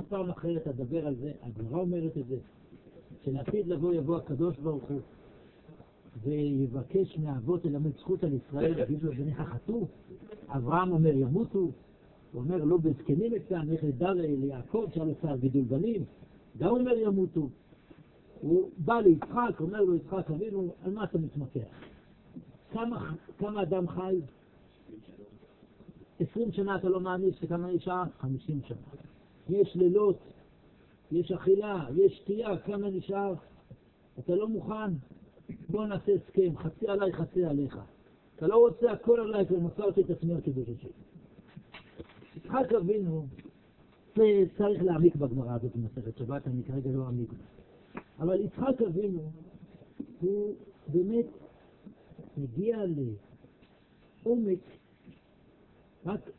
פעם 0.10 0.30
אחרת 0.30 0.68
אדבר 0.68 1.08
על 1.08 1.16
זה, 1.16 1.32
הגמרא 1.44 1.80
אומרת 1.80 2.18
את 2.18 2.28
זה, 2.28 2.38
שלעתיד 3.25 3.68
לבוא 3.68 3.94
יבוא 3.94 4.18
הקדוש 4.18 4.58
ברוך 4.58 4.84
הוא 4.84 5.00
ויבקש 6.24 7.18
מהאבות 7.18 7.66
ללמד 7.66 7.98
זכות 7.98 8.24
על 8.24 8.34
ישראל, 8.34 8.80
יגיד 8.80 9.04
לו 9.04 9.12
בניך 9.12 9.42
חטאו, 9.42 9.88
אברהם 10.48 10.92
אומר 10.92 11.13
ימותו, 11.13 11.60
הוא 11.60 11.72
אומר 12.34 12.63
לא 12.63 12.78
בזקנים 12.78 13.34
אצלם, 13.34 13.72
איך 13.72 13.84
לדע 13.84 14.13
ליעקב 14.13 14.86
שם 14.96 15.08
לשר 15.08 15.36
גידול 15.36 15.63
בנים, 15.63 16.04
גם 16.58 16.70
אומר 16.70 16.98
ימותו. 16.98 17.50
הוא 18.44 18.70
בא 18.78 19.00
ליצחק, 19.00 19.60
אומר 19.60 19.82
לו 19.82 19.96
יצחק 19.96 20.32
אבינו, 20.32 20.74
על 20.84 20.94
מה 20.94 21.04
אתה 21.04 21.18
מתמקח? 21.18 21.68
כמה, 22.72 23.14
כמה 23.38 23.62
אדם 23.62 23.88
חי? 23.88 24.22
עשרים 26.20 26.52
שנה 26.52 26.76
אתה 26.76 26.90
לא 26.90 27.00
מאמין 27.00 27.34
שכמה 27.34 27.72
נשאר? 27.72 28.04
חמישים 28.20 28.62
שנה. 28.68 28.78
יש 29.50 29.76
לילות, 29.76 30.20
יש 31.12 31.32
אכילה, 31.32 31.88
יש 31.96 32.14
שתייה, 32.18 32.58
כמה 32.58 32.90
נשאר? 32.90 33.34
אתה 34.20 34.36
לא 34.36 34.48
מוכן? 34.48 34.94
בוא 35.70 35.86
נעשה 35.86 36.12
הסכם, 36.14 36.58
חצי 36.58 36.88
עליי, 36.88 37.14
חצי 37.14 37.46
עליך. 37.46 37.80
אתה 38.36 38.48
לא 38.48 38.58
רוצה 38.58 38.92
הכל 38.92 39.20
עליי, 39.20 39.48
כי 39.48 39.54
מסרתי 39.54 40.02
את 40.02 40.10
עצמי 40.10 40.42
קידוש 40.42 40.70
השם. 40.70 40.88
יצחק 42.38 42.74
אבינו, 42.74 43.28
צריך 44.58 44.84
להעמיק 44.84 45.16
בגמרא 45.16 45.54
הזאת 45.54 45.76
במסכת 45.76 46.18
שבת, 46.18 46.48
אני 46.48 46.64
כרגע 46.64 46.92
לא 46.92 47.06
אעמיק 47.06 47.30
בה. 47.30 47.62
אבל 48.20 48.41
יצחק 48.41 48.82
אבינו, 48.88 49.32
הוא 50.22 50.55
באמת 50.88 51.25
מגיע 52.38 52.77
לעומק, 54.25 54.60
רק 56.05 56.29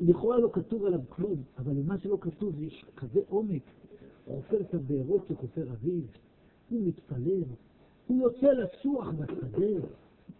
לכאורה 0.00 0.38
לא 0.38 0.48
כתוב 0.52 0.84
עליו 0.84 1.00
כלום, 1.08 1.42
אבל 1.58 1.72
למה 1.72 1.98
שלא 1.98 2.18
כתוב 2.20 2.62
יש 2.62 2.84
כזה 2.96 3.20
עומק. 3.28 3.62
הוא 4.24 4.42
חופר 4.42 4.60
את 4.60 4.74
הבארות 4.74 5.26
שחופר 5.28 5.72
אביו, 5.72 6.02
הוא 6.68 6.80
מתפלל, 6.86 7.42
הוא 8.06 8.22
יוצא 8.22 8.46
לסוח 8.46 9.08
בשדה. 9.08 9.66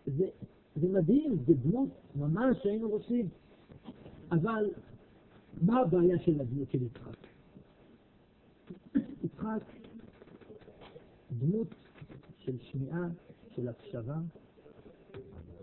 זה, 0.06 0.28
זה 0.76 0.88
מדהים, 0.88 1.36
זה 1.46 1.54
דמות 1.54 1.88
ממש 2.16 2.56
שהיינו 2.62 2.88
רוצים. 2.88 3.28
אבל 4.30 4.70
מה 5.62 5.80
הבעיה 5.80 6.18
של 6.18 6.40
הדמות 6.40 6.70
של 6.70 6.82
יצחק? 6.82 7.16
יצחק, 9.24 9.62
דמות 11.38 11.74
של 12.38 12.58
שמיעה, 12.58 13.08
של 13.54 13.68
הקשבה, 13.68 14.16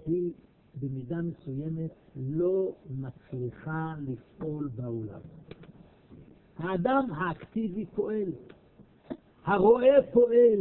היא 0.05 0.31
במידה 0.79 1.21
מסוימת 1.21 1.91
לא 2.15 2.75
מצליחה 2.89 3.95
לפעול 4.07 4.69
בעולם. 4.75 5.19
האדם 6.57 7.07
האקטיבי 7.13 7.85
פועל, 7.85 8.31
הרואה 9.43 9.95
פועל, 10.13 10.59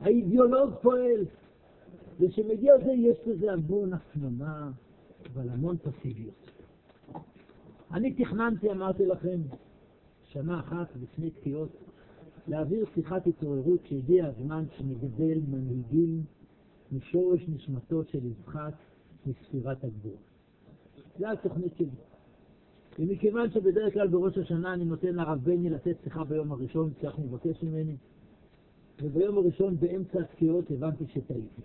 האידיאולוג 0.00 0.70
פועל, 0.82 1.24
וכשמגיע 2.20 2.76
לזה 2.76 2.92
יש 2.92 3.16
לזה 3.26 3.52
המון 3.52 3.92
הפנמה, 3.92 4.70
אבל 5.32 5.48
המון 5.48 5.76
פסיביות. 5.78 6.50
אני 7.92 8.14
תכננתי, 8.14 8.70
אמרתי 8.70 9.06
לכם, 9.06 9.40
שנה 10.24 10.60
אחת 10.60 10.88
לפני 11.02 11.30
תקיעות, 11.30 11.70
להעביר 12.48 12.86
שיחת 12.94 13.26
התעוררות 13.26 13.80
שהגיע 13.84 14.26
הזמן 14.26 14.64
שנגדל 14.76 15.40
מנהיגים 15.48 16.22
משורש 16.92 17.48
נשמתו 17.48 18.04
של 18.04 18.26
יצחק 18.26 18.74
מספירת 19.26 19.84
הגבור. 19.84 20.16
זו 21.18 21.26
התוכנית 21.26 21.72
שלי. 21.78 21.86
ומכיוון 22.98 23.50
שבדרך 23.50 23.94
כלל 23.94 24.08
בראש 24.08 24.38
השנה 24.38 24.74
אני 24.74 24.84
נותן 24.84 25.14
לרב 25.14 25.38
בני 25.42 25.70
לתת 25.70 25.96
שיחה 26.04 26.24
ביום 26.24 26.52
הראשון, 26.52 26.90
כך 27.02 27.18
מבקש 27.18 27.62
ממני, 27.62 27.96
וביום 29.02 29.38
הראשון 29.38 29.76
באמצע 29.76 30.20
התקיעות 30.20 30.70
הבנתי 30.70 31.04
שטעיתי. 31.06 31.62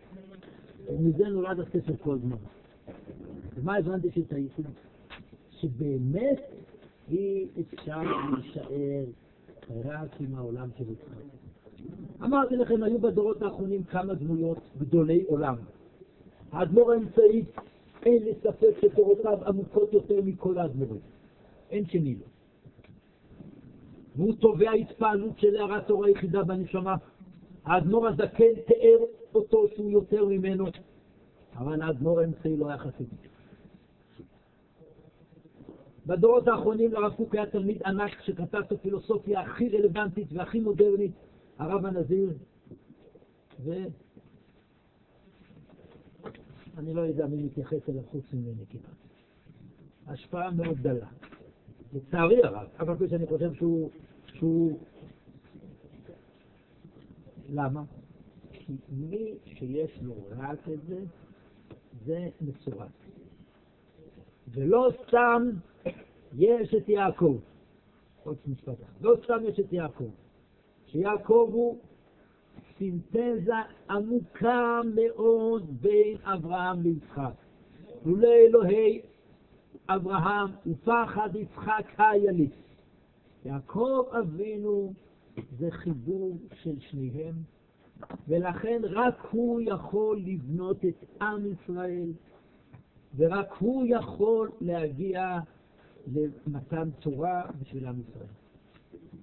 ומזה 0.85 1.29
נולד 1.29 1.59
הספר 1.59 1.93
כל 1.99 2.17
זמן. 2.19 2.37
ומה 3.55 3.77
הבנתי 3.77 4.11
שטעיתי? 4.11 4.61
שבאמת 5.51 6.39
אי 7.11 7.47
אפשר 7.61 8.01
להישאר 8.03 9.05
רק 9.69 10.21
עם 10.21 10.35
העולם 10.35 10.69
של 10.77 10.91
יצחק. 10.91 11.23
אמרתי 12.23 12.55
לכם, 12.55 12.83
היו 12.83 12.99
בדורות 12.99 13.41
האחרונים 13.41 13.83
כמה 13.83 14.13
דמויות 14.13 14.57
גדולי 14.77 15.23
עולם. 15.27 15.55
האדמו"ר 16.51 16.91
האמצעי, 16.91 17.43
אין 18.05 18.23
לי 18.23 18.33
ספק 18.43 18.69
שתורותיו 18.81 19.37
עמוקות 19.47 19.93
יותר 19.93 20.21
מכל 20.23 20.57
האדמו"רים. 20.57 21.01
אין 21.69 21.85
שני 21.85 22.15
לו. 22.15 22.25
והוא 24.15 24.33
תובע 24.35 24.71
התפעלות 24.71 25.39
של 25.39 25.55
הערת 25.55 25.87
תורה 25.87 26.09
יחידה 26.09 26.43
בנשמה. 26.43 26.95
האדמו"ר 27.65 28.07
הזקן 28.07 28.53
תיאר 28.67 28.99
אותו 29.35 29.67
שהוא 29.75 29.91
יותר 29.91 30.25
ממנו, 30.25 30.65
אבל 31.55 31.81
האדמו"ר 31.81 32.19
האמצעי 32.19 32.57
לא 32.57 32.67
היה 32.67 32.77
חסיד. 32.77 33.07
בדורות 36.07 36.47
האחרונים 36.47 36.93
לרב 36.93 37.13
קוק 37.13 37.35
היה 37.35 37.45
תלמיד 37.45 37.83
ענק 37.83 38.21
שכתב 38.21 38.57
את 38.57 38.71
הפילוסופיה 38.71 39.41
הכי 39.41 39.69
רלוונטית 39.69 40.27
והכי 40.33 40.59
מודרנית, 40.59 41.11
הרב 41.57 41.85
הנזיר, 41.85 42.33
ואני 43.63 43.89
לא 46.93 47.01
יודע 47.01 47.27
מי 47.27 47.43
מתייחס 47.43 47.89
אליו 47.89 48.03
חוץ 48.11 48.23
ממני 48.33 48.65
כמעט. 48.69 48.83
השפעה 50.07 50.51
מאוד 50.51 50.77
דלה. 50.81 51.07
לצערי 51.93 52.43
הרב, 52.43 52.67
אף 52.81 52.89
על 52.89 52.97
פי 52.97 53.09
שאני 53.09 53.27
חושב 53.27 53.53
שהוא... 53.53 53.89
שהוא... 54.25 54.79
למה? 57.49 57.83
כי 58.51 58.73
מי 58.89 59.33
שיש 59.45 60.01
לו 60.01 60.15
רק 60.37 60.69
את 60.73 60.79
זה, 60.87 61.03
זה 62.05 62.29
מסורס. 62.41 63.06
ולא 64.51 64.89
סתם 65.03 65.49
יש 66.37 66.73
את 66.73 66.89
יעקב. 66.89 67.37
עוד 68.23 68.37
משפט 68.47 68.81
אחד. 68.83 69.01
לא 69.01 69.15
סתם 69.23 69.37
יש 69.43 69.59
את 69.59 69.73
יעקב. 69.73 70.09
שיעקב 70.87 71.49
הוא 71.53 71.77
סינתזה 72.77 73.53
עמוקה 73.89 74.81
מאוד 74.95 75.81
בין 75.81 76.17
אברהם 76.23 76.81
ליצחק. 76.81 77.33
לולא 78.05 78.27
אלוהי 78.27 79.01
אברהם 79.89 80.49
ופחד 80.67 81.29
יצחק 81.35 81.85
היליץ. 81.97 82.51
יעקב 83.45 84.03
אבינו 84.19 84.93
זה 85.59 85.71
חיבור 85.71 86.37
של 86.53 86.79
שניהם, 86.79 87.35
ולכן 88.27 88.81
רק 88.83 89.27
הוא 89.31 89.61
יכול 89.63 90.19
לבנות 90.25 90.85
את 90.85 91.21
עם 91.21 91.45
ישראל, 91.45 92.11
ורק 93.15 93.53
הוא 93.59 93.85
יכול 93.87 94.49
להגיע 94.61 95.39
למתן 96.07 96.89
תורה 96.99 97.41
בשביל 97.61 97.85
עם 97.85 97.95
ישראל. 97.99 98.27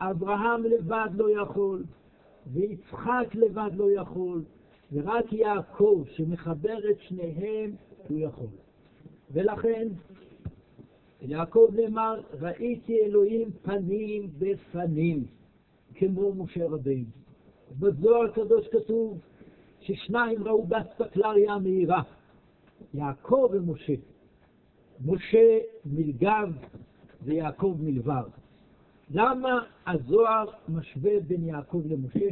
אברהם 0.00 0.64
לבד 0.64 1.09
לא 1.14 1.43
יכול, 1.43 1.85
ויצחק 2.53 3.35
לבד 3.35 3.71
לא 3.75 3.91
יכול, 3.91 4.45
ורק 4.93 5.33
יעקב 5.33 6.05
שמחבר 6.07 6.91
את 6.91 7.00
שניהם 7.00 7.76
הוא 8.09 8.19
יכול. 8.19 8.49
ולכן 9.31 9.88
יעקב 11.21 11.69
נאמר, 11.73 12.21
ראיתי 12.41 13.00
אלוהים 13.05 13.50
פנים 13.62 14.31
בפנים, 14.38 15.25
כמו 15.95 16.35
משה 16.35 16.67
רבינו. 16.67 17.11
בזוהר 17.79 18.25
הקדוש 18.25 18.69
כתוב 18.69 19.19
ששניים 19.81 20.45
ראו 20.45 20.67
באספקלריה 20.67 21.53
המהירה, 21.53 22.03
יעקב 22.95 23.49
ומשה. 23.52 23.95
משה 25.04 25.59
מלגב 25.85 26.52
ויעקב 27.23 27.76
מלבר. 27.81 28.26
למה 29.11 29.64
הזוהר 29.87 30.50
משווה 30.69 31.21
בין 31.21 31.45
יעקב 31.45 31.83
למשה? 31.87 32.27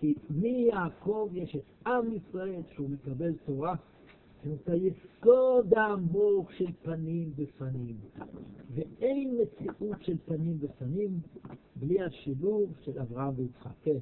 כי 0.00 0.14
מיעקב 0.30 1.28
יש 1.32 1.56
את 1.56 1.86
עם 1.86 2.12
ישראל 2.12 2.60
שהוא 2.74 2.90
מקבל 2.90 3.32
תורה, 3.46 3.74
את 4.54 4.68
היסוד 4.68 5.74
העמוק 5.74 6.52
של 6.52 6.72
פנים 6.82 7.32
בפנים. 7.36 7.96
ואין 8.74 9.38
מציאות 9.42 10.02
של 10.02 10.16
פנים 10.26 10.58
בפנים 10.60 11.20
בלי 11.76 12.02
השילוב 12.02 12.72
של 12.84 12.98
אברהם 12.98 13.34
ויצחק. 13.36 14.00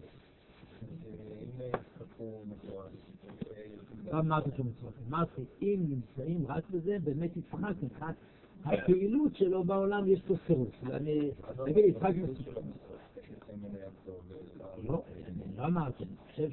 לא 4.12 4.18
אמרתי 4.18 4.50
שהוא 4.54 4.66
מצוות, 4.66 4.94
אמרתי, 5.08 5.42
אם 5.62 5.80
נמצאים 5.88 6.46
רק 6.46 6.64
בזה, 6.70 6.96
באמת 7.04 7.36
יצחק 7.36 7.74
מבחינת 7.82 8.14
הפעילות 8.64 9.36
שלו 9.36 9.64
בעולם 9.64 10.08
יש 10.08 10.20
פה 10.22 10.34
סירוס. 10.46 10.74
אני 10.90 11.30
אגיד, 11.70 11.84
יצחק 11.84 12.12
לא, 14.84 15.02
אני 15.26 15.56
לא 15.56 15.64
אמרתי, 15.66 16.04
אני 16.04 16.16
חושב 16.30 16.50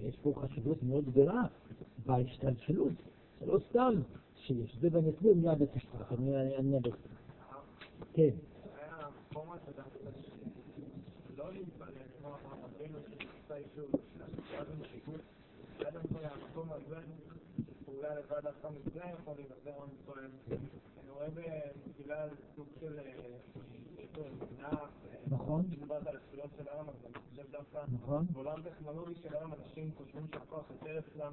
שיש 0.00 0.16
פה 0.22 0.32
חשיבות 0.36 0.82
מאוד 0.82 1.04
גדולה 1.04 1.42
בהשתלשלות. 2.06 2.92
זה 3.40 3.46
לא 3.46 3.58
סתם 3.70 3.94
שיש 4.34 4.76
זה, 4.80 4.88
ואני 4.92 5.10
אסביר 5.10 5.34
מיד 5.34 5.62
את 5.62 5.76
יצחק, 5.76 6.12
אני 6.58 6.76
אדבר. 6.78 6.96
כן. 8.12 8.30
אולי 17.88 18.14
לבד 18.16 18.46
אחר 18.46 18.68
מזה 18.70 19.00
יכול 19.20 19.34
להיווצר 19.36 19.82
עם 19.82 19.88
ישראל. 20.02 20.30
אני 21.02 21.10
רואה 21.10 21.28
בגלל 21.98 22.28
סוג 22.56 22.66
של 22.80 23.00
נכון. 25.30 25.62
דיברת 25.62 26.06
על 26.06 26.16
הזכויות 26.16 26.50
של 26.56 26.68
העם, 26.68 26.88
אז 26.88 26.94
אני 27.04 27.14
חושב 27.30 27.50
דווקא 27.50 27.84
נכון. 27.92 28.26
בעולם 28.32 28.62
טכנולוגי 28.62 29.14
של 29.14 29.36
היום 29.36 29.52
אנשים 29.52 29.90
חושבים 29.96 30.26
שהכוח 30.32 30.64
יותר 30.70 30.98
אצלם 30.98 31.32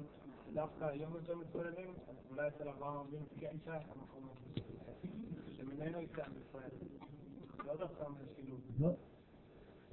דווקא 0.54 0.84
היום 0.84 1.14
יותר 1.14 1.34
מתפללים, 1.36 1.94
אז 2.08 2.16
אולי 2.30 2.48
אצל 2.48 2.68
אברהם 2.68 2.96
אבינו 2.96 3.26
כן 3.36 3.56
שייך 3.64 3.84
המקום 3.88 4.28
הזה, 4.30 4.60
שממנו 5.52 6.00
יצא 6.00 6.24
עם 6.24 6.32
ישראל. 6.48 6.70
לא 7.66 7.76
דווקא 7.76 8.04
מהשילוב. 8.08 8.60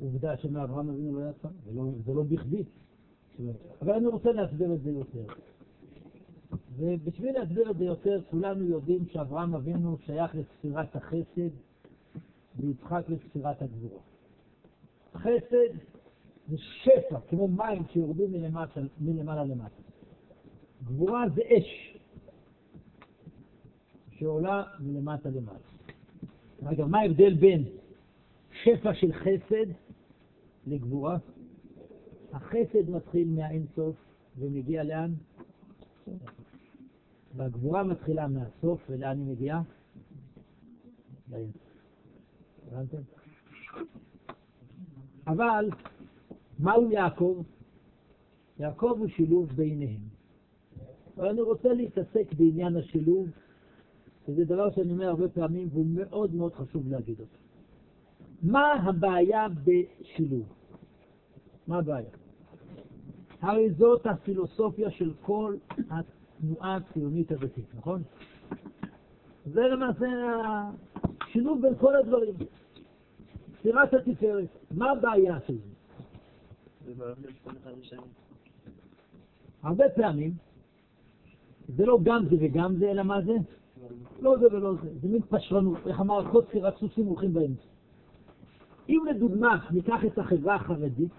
לא. 0.04 0.08
עובדה 0.08 0.38
שמאברהם 0.38 0.90
אבינו 0.90 1.20
לא 1.20 1.30
יצא, 1.30 1.48
זה 2.06 2.14
לא 2.14 2.24
בכדי. 2.24 2.64
אבל 3.82 3.94
אני 3.94 4.08
רוצה 4.08 4.32
להסביר 4.32 4.74
את 4.74 4.82
זה 4.82 4.92
יותר. 4.92 5.34
ובשביל 6.78 7.40
להסביר 7.40 7.72
את 7.72 7.78
זה 7.78 7.86
יותר, 7.86 8.22
כולנו 8.30 8.66
יודעים 8.66 9.06
שאברהם 9.12 9.56
אבינו 9.56 9.98
שייך 10.06 10.36
לספירת 10.36 10.96
החסד 10.96 11.50
ויצחק 12.60 13.04
לספירת 13.10 13.62
הגבורה. 13.62 14.02
חסד 15.16 15.78
זה 16.50 16.58
שפע, 16.58 17.20
כמו 17.30 17.48
מים 17.48 17.84
שיורדים 17.94 18.32
מלמטה, 18.32 18.82
מלמעלה 19.02 19.44
למטה. 19.44 19.82
גבורה 20.84 21.26
זה 21.36 21.42
אש 21.42 21.98
שעולה 24.12 24.64
מלמטה 24.80 25.30
למעלה. 25.30 25.58
רגע, 26.64 26.86
מה 26.86 27.00
ההבדל 27.00 27.34
בין 27.34 27.64
שפע 28.64 28.94
של 28.94 29.14
חסד 29.14 29.72
לגבורה? 30.68 31.18
החסד 32.32 32.90
מתחיל 32.90 33.28
מהאינסוף 33.30 33.96
ומגיע 34.40 34.84
לאן? 34.84 35.14
והגבורה 37.36 37.84
מתחילה 37.84 38.28
מהסוף, 38.28 38.82
ולאן 38.90 39.18
היא 39.18 39.28
מגיעה? 39.28 39.62
הבנתם? 42.68 43.02
אבל 45.28 45.70
מהו 46.60 46.92
יעקב? 46.92 47.44
יעקב 48.60 48.96
הוא 49.00 49.08
שילוב 49.08 49.50
ביניהם. 49.50 50.02
אבל 51.18 51.28
אני 51.28 51.42
רוצה 51.42 51.74
להתעסק 51.74 52.34
בעניין 52.38 52.76
השילוב, 52.76 53.28
שזה 54.28 54.46
דבר 54.46 54.72
שאני 54.72 54.92
אומר 54.92 55.10
הרבה 55.10 55.30
פעמים 55.30 55.68
והוא 55.72 55.86
מאוד 55.86 56.36
מאוד 56.36 56.54
חשוב 56.54 56.88
להגיד 56.88 57.20
אותו. 57.20 57.43
מה 58.44 58.74
הבעיה 58.74 59.48
בשילוב? 59.64 60.44
מה 61.68 61.78
הבעיה? 61.78 62.10
הרי 63.42 63.72
זאת 63.72 64.08
הפילוסופיה 64.08 64.92
של 64.92 65.14
כל 65.22 65.56
התנועה 65.90 66.76
הציונית 66.76 67.32
הדתית, 67.32 67.66
נכון? 67.76 68.04
זה 69.46 69.62
למעשה 69.62 70.08
השילוב 71.22 71.62
בין 71.62 71.76
כל 71.76 71.96
הדברים. 71.96 72.34
ספירת 73.60 73.94
התפארת, 73.94 74.48
מה 74.72 74.92
הבעיה 74.92 75.38
של 75.48 75.58
זה? 75.58 76.94
הרבה 79.64 79.86
פעמים 79.96 80.34
זה 81.68 81.86
לא 81.86 82.00
גם 82.04 82.26
זה 82.30 82.36
וגם 82.40 82.76
זה, 82.76 82.92
אלא 82.92 83.04
מה 83.04 83.22
זה? 83.22 83.34
לא 84.20 84.38
זה 84.38 84.46
ולא 84.52 84.74
זה, 84.84 84.90
זה 85.02 85.08
מין 85.08 85.22
פשרנות, 85.30 85.78
איך 85.88 86.00
אמר 86.02 86.32
קוצקי, 86.32 86.60
רק 86.60 86.78
סוסים 86.78 87.06
הולכים 87.06 87.34
באמצע. 87.34 87.73
אם 88.90 89.04
לדוגמה 89.10 89.68
ניקח 89.72 90.06
את 90.06 90.18
החברה 90.18 90.56
החרדית, 90.56 91.12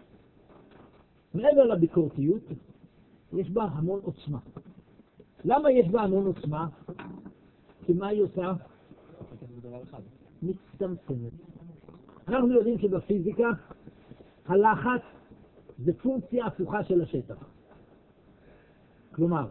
מעבר 1.35 1.65
לביקורתיות, 1.65 2.43
יש 3.33 3.51
בה 3.51 3.63
המון 3.63 4.01
עוצמה. 4.03 4.39
למה 5.45 5.71
יש 5.71 5.89
בה 5.89 6.03
המון 6.03 6.27
עוצמה? 6.27 6.69
כי 7.85 7.93
מה 7.93 8.09
היא 8.09 8.23
עושה? 8.23 8.53
מצטמצמת. 10.43 11.33
אנחנו 12.29 12.53
יודעים 12.53 12.79
שבפיזיקה 12.79 13.49
הלחץ 14.47 15.03
זה 15.79 15.93
פונקציה 16.03 16.47
הפוכה 16.47 16.85
של 16.85 17.03
השטח. 17.03 17.37
כלומר, 19.15 19.47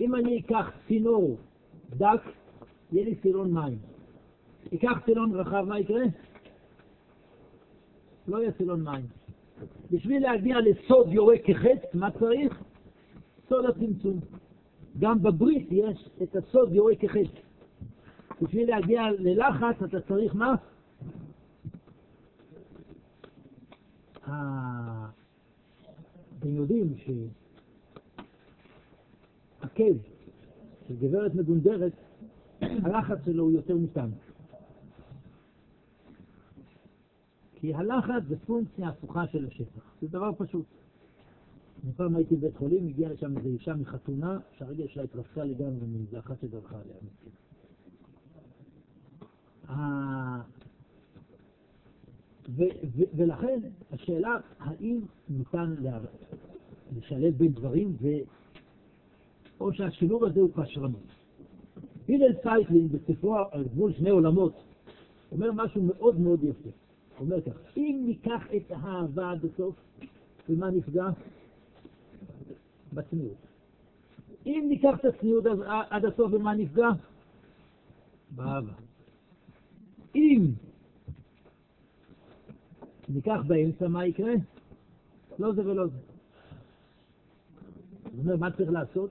אם 0.00 0.14
אני 0.14 0.40
אקח 0.40 0.70
צינור 0.88 1.36
דק, 1.90 2.22
יהיה 2.92 3.04
לי 3.04 3.14
סילון 3.22 3.52
מים. 3.52 3.78
אקח 4.74 4.98
סילון 5.04 5.34
רחב, 5.34 5.64
מה 5.68 5.78
יקרה? 5.78 6.02
לא 8.28 8.38
יהיה 8.38 8.52
סילון 8.58 8.82
מים. 8.82 9.06
בשביל 9.90 10.22
להגיע 10.22 10.56
לסוד 10.60 11.12
יורה 11.12 11.38
כחץ, 11.44 11.94
מה 11.94 12.10
צריך? 12.10 12.62
סוד 13.48 13.64
הצמצום. 13.64 14.20
גם 14.98 15.22
בברית 15.22 15.68
יש 15.70 16.08
את 16.22 16.36
הסוד 16.36 16.74
יורה 16.74 16.94
כחץ. 16.96 17.30
בשביל 18.42 18.70
להגיע 18.70 19.02
ללחץ 19.18 19.82
אתה 19.84 20.00
צריך 20.00 20.34
מה? 20.34 20.54
אתם 26.38 26.56
יודעים 26.56 26.94
שהעקב 29.60 29.94
של 30.88 30.96
גברת 31.00 31.34
מגונדרת, 31.34 31.92
הלחץ 32.60 33.24
שלו 33.24 33.44
הוא 33.44 33.52
יותר 33.52 33.76
מטנק. 33.76 34.21
כי 37.62 37.74
הלחץ 37.74 38.22
זה 38.28 38.36
פונקציה 38.46 38.88
הפוכה 38.88 39.26
של 39.26 39.46
השטח. 39.46 39.94
זה 40.00 40.08
דבר 40.08 40.30
פשוט. 40.38 40.64
אני 41.84 41.92
פעם 41.92 42.16
הייתי 42.16 42.36
בבית 42.36 42.56
חולים, 42.56 42.88
הגיעה 42.88 43.12
לשם 43.12 43.38
איזו 43.38 43.48
אישה 43.48 43.74
מחתונה, 43.74 44.38
שהרגל 44.58 44.88
שלה 44.88 45.02
התרסקה 45.02 45.44
לגמרי 45.44 45.86
מאיזה 45.86 46.18
שדרכה 46.40 46.76
עליה. 46.80 46.96
ולכן 53.16 53.60
השאלה 53.92 54.36
האם 54.58 55.00
ניתן 55.28 55.74
לשלב 56.96 57.34
בין 57.38 57.52
דברים. 57.52 57.96
או 59.60 59.72
שהשילוב 59.72 60.24
הזה 60.24 60.40
הוא 60.40 60.50
פשרנות. 60.54 61.06
הלל 62.08 62.32
צייטלין 62.42 62.88
בספרו 62.88 63.36
על 63.50 63.64
גבול 63.64 63.92
שני 63.92 64.10
עולמות 64.10 64.62
אומר 65.32 65.52
משהו 65.52 65.82
מאוד 65.82 66.20
מאוד 66.20 66.44
יפה. 66.44 66.81
אומר 67.20 67.40
כך, 67.40 67.76
אם 67.76 68.02
ניקח 68.06 68.42
את 68.56 68.70
האהבה 68.70 69.30
עד 69.30 69.44
הסוף, 69.44 69.74
במה 70.48 70.70
נפגע? 70.70 71.06
בצניעות. 72.92 73.36
אם 74.46 74.66
ניקח 74.68 74.94
את 75.00 75.04
הצניעות 75.04 75.44
עד 75.90 76.04
הסוף, 76.04 76.32
במה 76.32 76.54
נפגע? 76.54 76.88
באהבה. 78.30 78.72
אם 80.14 80.46
ניקח 83.08 83.40
באמצע, 83.46 83.88
מה 83.88 84.06
יקרה? 84.06 84.32
לא 85.38 85.52
זה 85.52 85.66
ולא 85.66 85.86
זה. 85.86 85.98
זאת 88.04 88.18
אומרת, 88.18 88.38
מה 88.38 88.50
צריך 88.50 88.70
לעשות? 88.70 89.10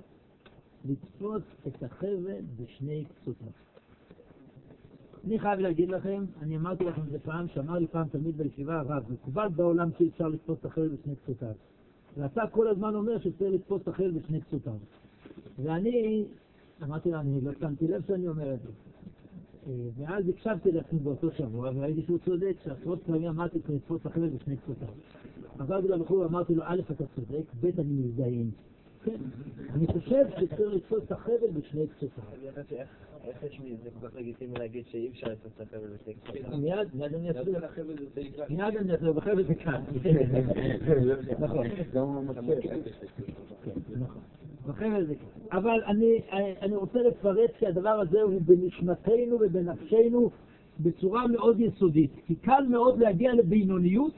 לתפוס 0.85 1.43
את 1.67 1.83
החבל 1.83 2.41
בשני 2.57 3.05
קצותיו. 3.05 3.47
אני 5.27 5.39
חייב 5.39 5.59
להגיד 5.59 5.89
לכם, 5.89 6.25
אני 6.41 6.57
אמרתי 6.57 6.83
לכם 6.83 7.01
את 7.01 7.11
זה 7.11 7.19
פעם, 7.19 7.47
שאמר 7.47 7.79
לי 7.79 7.87
פעם 7.87 8.07
תלמיד 8.07 8.37
בישיבה 8.37 8.79
הרב, 8.79 9.03
מקובל 9.09 9.47
בעולם 9.55 9.89
שאי 9.97 10.07
אפשר 10.07 10.27
לתפוס 10.27 10.59
את 10.59 10.65
החבל 10.65 10.87
בשני 10.87 11.15
קצותיו. 11.15 11.53
ואתה 12.17 12.41
כל 12.51 12.67
הזמן 12.67 12.95
אומר 12.95 13.19
שצריך 13.19 13.53
לתפוס 13.53 13.81
את 13.81 13.87
החבל 13.87 14.11
בשני 14.11 14.41
קצותיו. 14.41 14.73
ואני 15.63 16.25
אמרתי 16.83 17.11
לו, 17.11 17.19
אני 17.19 17.41
לא 17.41 17.51
שמתי 17.59 17.87
לב 17.87 18.01
שאני 18.07 18.27
אומר 18.27 18.53
את 18.53 18.59
זה. 18.61 18.69
אה, 19.67 19.73
ואז 19.97 20.29
הקשבתי 20.29 20.71
לעצמי 20.71 20.99
באותו 20.99 21.31
שבוע, 21.31 21.71
וראיתי 21.75 22.01
שהוא 22.01 22.17
צודק, 22.25 22.55
שעשרות 22.63 23.03
פעמים 23.03 23.27
אמרתי 23.27 23.59
צריך 23.59 23.71
לתפוס 23.71 24.05
החבל 24.05 24.29
בשני 24.29 24.57
קצותיו. 24.57 24.87
עברתי 25.59 25.87
לבחור 25.87 26.17
ואמרתי 26.17 26.55
לו, 26.55 26.63
א', 26.65 26.79
אתה 26.91 27.03
צודק, 27.15 27.45
ב', 27.61 27.79
אני 27.79 27.93
מזדהה 27.93 28.27
כן, 29.03 29.17
אני 29.73 29.87
חושב 29.87 30.25
שצריך 30.39 30.73
לתפוס 30.73 31.03
את 31.03 31.11
החבל 31.11 31.51
בשני 31.53 31.87
קצותיו. 31.87 32.23
איך 33.23 33.43
יש 33.43 33.59
לי, 33.63 33.75
זה 33.83 33.89
כל 33.99 34.07
כך 34.07 34.15
לגיטימי 34.15 34.59
להגיד 34.59 34.83
שאי 34.91 35.09
אפשר 35.09 35.33
את 35.33 35.61
החבל 35.61 35.87
בשני 35.87 36.13
קצותיו? 36.13 36.57
מיד, 36.57 36.87
מיד 36.93 37.13
אני 37.15 37.31
אסביר. 37.31 37.59
מיד 38.49 38.77
אני 38.77 38.95
אסביר, 38.95 39.13
בחבל 39.13 39.43
זה 39.43 39.55
כאן. 39.55 39.81
נכון. 41.39 41.67
נכון. 43.99 44.21
בחבל 44.67 45.05
זה 45.05 45.15
כאן. 45.15 45.57
אבל 45.57 45.83
אני 46.61 46.75
רוצה 46.75 46.99
לפרט 46.99 47.51
שהדבר 47.59 47.89
הזה 47.89 48.21
הוא 48.21 48.41
בנשמתנו 48.45 49.37
ובנפשנו 49.39 50.31
בצורה 50.79 51.27
מאוד 51.27 51.59
יסודית. 51.59 52.11
כי 52.27 52.35
קל 52.35 52.63
מאוד 52.69 52.99
להגיע 52.99 53.33
לבינוניות 53.33 54.13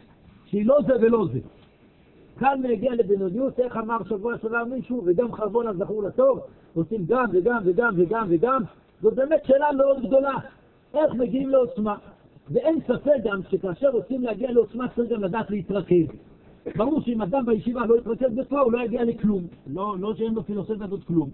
שהיא 0.45 0.65
לא 0.65 0.77
זה 0.87 0.93
ולא 1.01 1.27
זה. 1.33 1.39
קל 2.37 2.55
מלהגיע 2.59 2.95
לבינוניות, 2.95 3.59
איך 3.59 3.77
אמר 3.77 3.97
שבוע 4.09 4.37
שעבר 4.41 4.63
מישהו, 4.63 5.01
וגם 5.05 5.33
חרבון 5.33 5.67
הזכור 5.67 6.03
לטוב, 6.03 6.39
עושים 6.73 7.05
גם 7.05 7.25
וגם 7.33 7.61
וגם 7.65 7.93
וגם 7.97 8.25
וגם, 8.29 8.63
זאת 9.03 9.13
באמת 9.13 9.45
שאלה 9.45 9.71
מאוד 9.71 10.05
גדולה, 10.07 10.33
איך 10.93 11.13
מגיעים 11.13 11.49
לעוצמה. 11.49 11.95
ואין 12.51 12.79
ספק 12.81 13.11
גם 13.23 13.39
שכאשר 13.49 13.89
רוצים 13.89 14.23
להגיע 14.23 14.51
לעוצמה 14.51 14.87
צריך 14.95 15.11
גם 15.11 15.23
לדעת 15.23 15.49
להתרכז. 15.49 16.07
ברור 16.75 17.01
שאם 17.01 17.21
אדם 17.21 17.45
בישיבה 17.45 17.85
לא 17.85 17.97
יתרכז 17.97 18.35
בתורה 18.35 18.61
הוא 18.61 18.71
לא 18.71 18.83
יגיע 18.83 19.03
לכלום, 19.03 19.47
לא, 19.67 19.95
לא 19.99 20.15
שאין 20.15 20.33
לו 20.33 20.43
פילוסופיה 20.43 20.85
הזאת 20.85 21.03
כלום. 21.03 21.29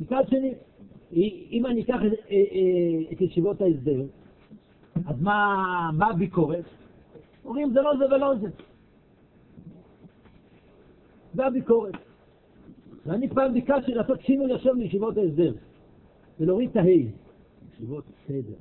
מצד 0.00 0.22
שני, 0.28 0.54
אם 1.50 1.66
אני 1.66 1.82
אקח 1.82 1.94
את, 2.06 2.12
אה, 2.30 2.36
אה, 2.36 3.12
את 3.12 3.20
ישיבות 3.20 3.60
ההסדר, 3.60 4.02
אז 5.06 5.22
מה, 5.22 5.90
מה 5.94 6.10
הביקורת? 6.10 6.64
אומרים 7.44 7.70
זה 7.72 7.80
לא 7.80 7.92
זה 7.98 8.14
ולא 8.14 8.34
זה. 8.40 8.48
זה 11.34 11.46
הביקורת. 11.46 11.94
ואני 13.06 13.28
פעם 13.28 13.52
ביקשתי 13.52 13.94
לעשות 13.94 14.20
שינוי 14.20 14.46
לשם 14.46 14.78
לישיבות 14.78 15.16
ההסדר, 15.16 15.52
ולהוריד 16.40 16.70
את 16.70 16.76
ההי. 16.76 17.08
ישיבות 17.72 18.04
סדר. 18.26 18.54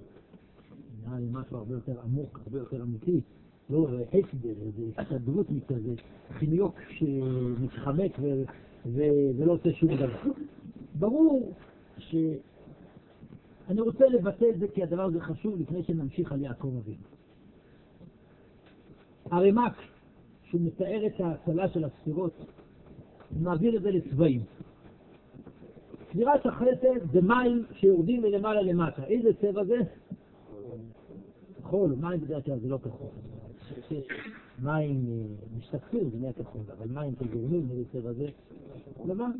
נראה 1.05 1.19
לי 1.19 1.25
משהו 1.31 1.57
הרבה 1.57 1.73
יותר 1.73 2.01
עמוק, 2.01 2.39
הרבה 2.45 2.59
יותר 2.59 2.81
אמיתי. 2.83 3.21
לא 3.69 3.87
הסדר, 4.07 4.53
זה 4.77 5.01
הסתדרות 5.01 5.49
מכזה, 5.49 5.93
חניוק 6.31 6.75
שמתחמק 6.89 8.11
ולא 8.85 9.53
עושה 9.53 9.73
שום 9.73 9.95
דבר. 9.95 10.31
ברור 10.99 11.53
שאני 11.97 13.81
רוצה 13.81 14.07
לבטא 14.07 14.45
את 14.49 14.59
זה 14.59 14.67
כי 14.67 14.83
הדבר 14.83 15.01
הזה 15.01 15.21
חשוב 15.21 15.61
לפני 15.61 15.83
שנמשיך 15.83 16.31
על 16.31 16.41
יעקב 16.41 16.73
אבינו. 16.77 17.03
הרמ"ק, 19.31 19.73
שהוא 20.43 20.61
מתאר 20.61 21.07
את 21.07 21.21
ההצלה 21.21 21.69
של 21.69 21.83
הספירות, 21.83 22.33
נעביר 23.41 23.77
את 23.77 23.81
זה 23.81 23.91
לצבעים. 23.91 24.41
ספירת 26.11 26.45
החסד 26.45 27.11
זה 27.11 27.21
מים 27.21 27.65
שיורדים 27.73 28.21
מלמעלה 28.21 28.61
למטה. 28.61 29.03
איזה 29.03 29.29
צבע 29.41 29.63
זה? 29.63 29.77
כחול, 31.57 31.95
מים 32.01 32.21
בדרך 32.21 32.45
כלל 32.45 32.59
זה 32.59 32.67
לא 32.67 32.77
כחול. 32.77 33.07
מים 34.63 35.05
משתקפים 35.57 36.09
זה 36.09 36.17
נהיה 36.19 36.33
כחול, 36.33 36.61
אבל 36.77 36.87
מים 36.87 37.15
כגורמים, 37.15 37.67
איזה 37.71 37.83
צבע 37.91 38.13
זה? 38.13 38.27
לבן. 39.05 39.31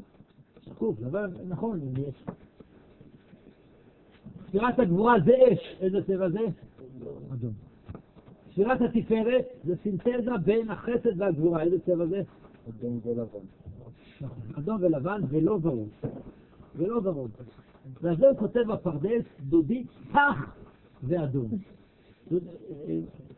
שקוף, 0.62 0.96
לבן, 1.02 1.30
נכון, 1.48 1.80
אם 1.82 2.04
יש. 2.08 2.24
ספירת 4.48 4.80
הגבורה 4.80 5.16
זה 5.26 5.34
אש, 5.54 5.78
איזה 5.82 5.98
צבע 6.08 6.30
זה? 6.30 6.40
אדום. 7.34 7.54
ספירת 8.54 8.82
התפארת 8.82 9.46
זה 9.64 9.76
סינתזה 9.84 10.38
בין 10.46 10.70
החסד 10.70 11.22
והגבורה, 11.22 11.64
איזה 11.64 11.80
צבע 11.80 12.06
זה? 12.06 12.22
אדום 12.70 13.00
ולבן. 13.06 13.40
נכון, 14.22 14.44
אדום 14.58 14.78
ולבן 14.82 15.22
ולא 15.30 15.60
ורוד. 15.62 15.90
ולא 16.76 17.00
ורוד. 17.04 17.32
ועל 18.02 18.18
זה 18.18 18.30
הוא 18.30 18.38
כותב 18.38 18.60
בפרדס, 18.60 19.24
דודי 19.40 19.84
צח 20.14 20.56
ואדום. 21.04 21.50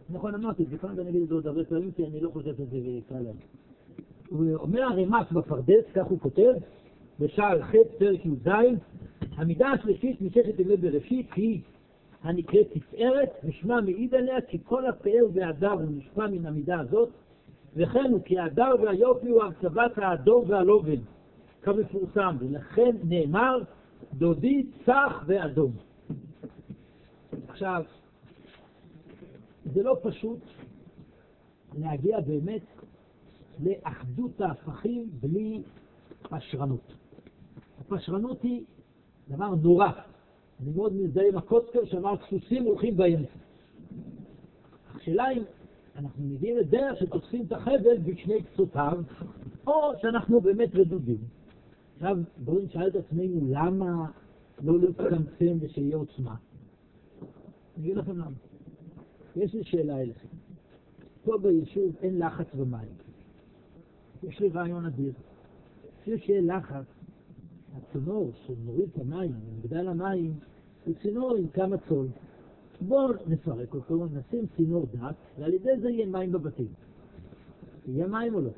נכון, 0.10 0.36
אמרתי 0.36 0.64
את 0.64 0.70
זה, 0.70 0.78
כאן 0.78 1.00
אני 1.00 1.10
אגיד 1.10 1.22
את 1.22 1.28
זה 1.28 1.34
עוד 1.34 1.48
הרבה 1.48 1.66
פעמים, 1.66 1.92
כי 1.92 2.06
אני 2.06 2.20
לא 2.20 2.30
חושב 2.30 2.56
שזה 2.56 3.00
קל 3.10 3.20
להם. 3.20 3.36
הוא 4.30 4.56
אומר 4.56 4.84
הרמ"ק 4.84 5.32
בפרדס, 5.32 5.86
כך 5.94 6.06
הוא 6.06 6.20
כותב, 6.20 6.54
בשער 7.20 7.62
ח' 7.62 7.76
פרק 7.98 8.26
י"ז, 8.26 8.50
המידה 9.36 9.68
השלישית 9.68 10.22
מששת 10.22 10.60
ימי 10.60 10.78
בראשית 10.78 11.28
היא 11.36 11.62
הנקראת 12.24 12.68
תפארת, 12.74 13.30
ושמה 13.44 13.82
מעיד 13.82 14.16
עליה 14.16 14.42
כי 14.42 14.58
כל 14.64 14.86
הפאר 14.86 15.26
והדר 15.34 15.72
הוא 15.72 15.92
נשמע 15.92 16.28
מן 16.28 16.46
המידה 16.46 16.80
הזאת, 16.80 17.10
וכן 17.76 18.12
הוא 18.12 18.22
כי 18.26 18.40
ההדר 18.40 18.76
והיופי 18.82 19.30
הוא 19.30 19.44
הרכבת 19.44 19.98
האדום 19.98 20.44
והלובן, 20.48 21.00
כמפורסם, 21.62 22.36
ולכן 22.40 22.96
נאמר 23.04 23.58
דודי 24.14 24.66
צח 24.86 25.24
ואדום. 25.26 25.72
עכשיו, 27.48 27.84
זה 29.74 29.84
לא 29.84 29.98
פשוט 30.04 30.40
להגיע 31.78 32.20
באמת 32.20 32.62
לאחדות 33.60 34.42
ההפכים 34.42 35.10
בלי 35.20 35.62
פשרנות. 36.22 36.94
הפשרנות 37.80 38.42
היא 38.42 38.64
דבר 39.30 39.56
נורא. 39.56 39.88
אני 40.62 40.72
מאוד 40.76 40.94
מזדהה 40.94 41.28
עם 41.28 41.38
הקוצקר 41.38 41.86
שאמר 41.86 42.14
סוסים 42.30 42.64
הולכים 42.64 42.98
באמצע. 42.98 43.32
השאלה 44.96 45.32
אם 45.32 45.44
אנחנו 45.96 46.24
מגיעים 46.24 46.58
לדרך 46.58 47.00
שתופסים 47.00 47.46
את 47.48 47.52
החבל 47.52 47.98
בשני 48.06 48.44
קצותיו, 48.44 48.98
או 49.68 49.92
שאנחנו 50.02 50.42
באמת 50.42 50.76
רדודים. 50.76 51.18
עכשיו, 52.02 52.18
בואו 52.38 52.60
נשאל 52.60 52.88
את 52.88 52.96
עצמנו 52.96 53.40
למה 53.50 54.12
לא 54.64 54.80
לצמצם 54.80 55.58
ושיהיה 55.60 55.96
עוצמה. 55.98 56.36
אני 57.78 57.84
אגיד 57.84 57.98
לכם 57.98 58.18
למה. 58.18 58.36
יש 59.36 59.54
לי 59.54 59.64
שאלה 59.64 60.02
אליכם. 60.02 60.28
פה 61.24 61.38
ביישוב 61.38 61.96
אין 62.02 62.20
לחץ 62.20 62.56
במים. 62.56 62.90
יש 64.24 64.40
לי 64.40 64.50
רעיון 64.50 64.86
אדיר. 64.86 65.14
בשביל 66.02 66.20
שיהיה 66.20 66.42
לחץ, 66.42 66.86
הצינור 67.76 68.32
שמוריד 68.46 68.90
את 68.94 69.02
המים, 69.02 69.32
מגדל 69.58 69.88
המים, 69.88 70.34
הוא 70.86 70.96
צינור 71.02 71.36
עם 71.36 71.48
כמה 71.48 71.76
צול. 71.90 72.08
בואו 72.82 73.14
נפרק 73.28 73.74
אותו, 73.74 74.06
נשים 74.06 74.46
צינור 74.56 74.86
דק, 74.94 75.16
ועל 75.40 75.54
ידי 75.54 75.80
זה 75.82 75.90
יהיה 75.90 76.06
מים 76.06 76.32
בבתים. 76.32 76.74
יהיה 77.88 78.08
מים 78.08 78.36
או 78.36 78.42
לא? 78.42 78.52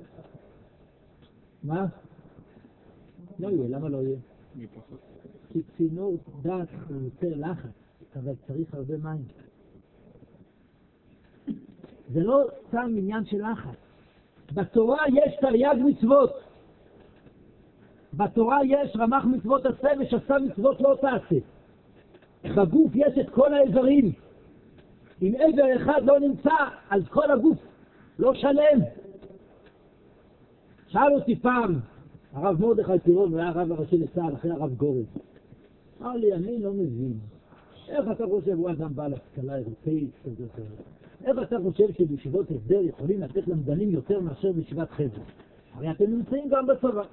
מה? 1.64 1.86
לא 3.40 3.48
יהיה, 3.48 3.68
למה 3.70 3.90
לא 3.90 3.98
יהיה? 3.98 4.18
כי 5.50 5.62
צינור 5.78 6.18
דק 6.42 6.70
הוא 6.90 7.02
יותר 7.02 7.38
לחץ, 7.38 7.72
אבל 8.16 8.34
צריך 8.48 8.74
הרבה 8.74 8.98
מים. 8.98 9.24
זה 12.14 12.24
לא 12.24 12.44
סתם 12.68 12.94
עניין 12.98 13.26
של 13.26 13.52
לחץ. 13.52 13.78
בתורה 14.54 15.04
יש 15.08 15.36
תרי"ג 15.42 15.76
מצוות. 15.86 16.32
בתורה 18.14 18.60
יש 18.66 18.96
רמ"ח 18.96 19.26
מצוות 19.26 19.66
עשה 19.66 19.88
ושסה 20.00 20.40
מצוות 20.40 20.82
לא 20.82 20.98
תעשה. 21.02 21.36
בגוף 22.56 22.92
יש 22.96 23.18
את 23.18 23.30
כל 23.30 23.54
האיברים. 23.54 24.12
אם 25.22 25.36
איבר 25.36 25.76
אחד 25.76 26.02
לא 26.04 26.20
נמצא, 26.20 26.56
אז 26.90 27.08
כל 27.10 27.32
הגוף 27.32 27.58
לא 28.20 28.34
שלם. 28.34 28.80
שאל 30.88 31.14
אותי 31.14 31.36
פעם 31.36 31.80
הרב 32.34 32.62
מרדכי 32.62 33.00
פירון, 33.04 33.40
היה 33.40 33.48
הרב 33.48 33.72
הראשי 33.72 33.98
לצה"ל 33.98 34.34
אחרי 34.34 34.52
הרב 34.52 34.74
גורן. 34.74 35.04
אמר 36.02 36.16
לי, 36.16 36.34
אני 36.34 36.60
לא 36.60 36.74
מבין. 36.74 37.14
איך 37.88 38.06
אתה 38.12 38.26
חושב, 38.26 38.52
הוא 38.52 38.72
אדם 38.72 38.96
בעל 38.96 39.14
השכלה 39.14 39.56
אירופאית 39.56 40.10
כזאת? 40.26 40.50
איך 41.24 41.38
אתה 41.42 41.58
חושב 41.64 41.94
שבישיבות 41.94 42.52
הסדר 42.52 42.82
יכולים 42.82 43.22
לתת 43.22 43.48
למדנים 43.48 43.90
יותר 43.90 44.20
מאשר 44.20 44.52
בישיבת 44.52 44.92
חבר? 44.92 45.22
הרי 45.74 45.92
אתם 45.92 46.06
נמצאים 46.06 46.50
גם 46.50 46.68
בצבא. 46.68 47.04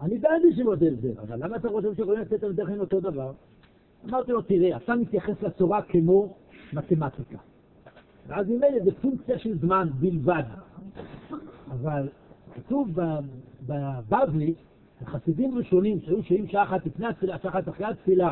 אני 0.00 0.18
בעד 0.18 0.42
ישיבות 0.50 0.78
הסדר, 0.82 1.22
אבל 1.22 1.44
למה 1.44 1.56
אתה 1.56 1.68
חושב 1.68 1.94
שיכולים 1.94 2.20
לתת 2.20 2.42
למדנים 2.42 2.80
אותו 2.80 3.00
דבר? 3.00 3.32
אמרתי 4.08 4.32
לו, 4.32 4.42
תראה, 4.42 4.76
אתה 4.76 4.94
מתייחס 4.94 5.42
לתורה 5.42 5.82
כמו 5.82 6.34
מתמטיקה. 6.72 7.38
ואז 8.26 8.46
ממילא 8.48 8.84
זה 8.84 8.90
פונקציה 9.02 9.38
של 9.38 9.58
זמן 9.58 9.88
בלבד. 10.00 10.42
אבל 11.70 12.08
כתוב 12.66 12.88
בבבלי, 13.66 14.54
החסידים 15.02 15.58
ראשונים 15.58 16.00
שהיו 16.00 16.22
שוהים 16.22 16.46
שעה 16.46 16.62
אחת 16.62 16.86
לפני 16.86 17.06
התפילה, 17.06 17.38
שעה 17.38 17.50
אחת 17.50 17.68
אחרי 17.68 17.86
התפילה, 17.86 18.30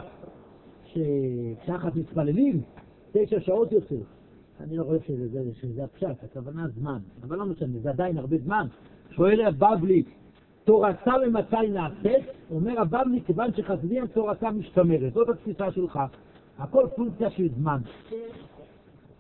ששעה 0.85 1.77
אחת 1.77 1.97
מתפללים, 1.97 2.61
תשע 3.13 3.41
שעות 3.41 3.73
יותר. 3.73 4.01
אני 4.61 4.77
לא 4.77 4.85
חושב 4.85 5.01
שזה, 5.07 5.29
זה, 5.29 5.55
שזה 5.61 5.85
הפשט, 5.85 6.25
הכוונה 6.25 6.69
זמן, 6.69 6.99
אבל 7.23 7.37
לא 7.37 7.47
משנה, 7.47 7.79
זה 7.83 7.91
עדיין 7.91 8.19
הרבה 8.19 8.37
זמן. 8.39 8.67
שואל 9.11 9.41
הבבלי, 9.41 10.03
תורתה 10.65 11.13
ומתי 11.27 11.69
נעשית? 11.73 12.27
אומר 12.51 12.81
הבבלי, 12.81 13.21
כיוון 13.27 13.51
שחסידים 13.57 14.07
תורתה 14.07 14.51
משתמרת. 14.51 15.13
זאת 15.13 15.29
התפיסה 15.29 15.73
שלך. 15.73 16.01
הכל 16.59 16.87
פונקציה 16.97 17.31
של 17.31 17.49
זמן. 17.59 17.81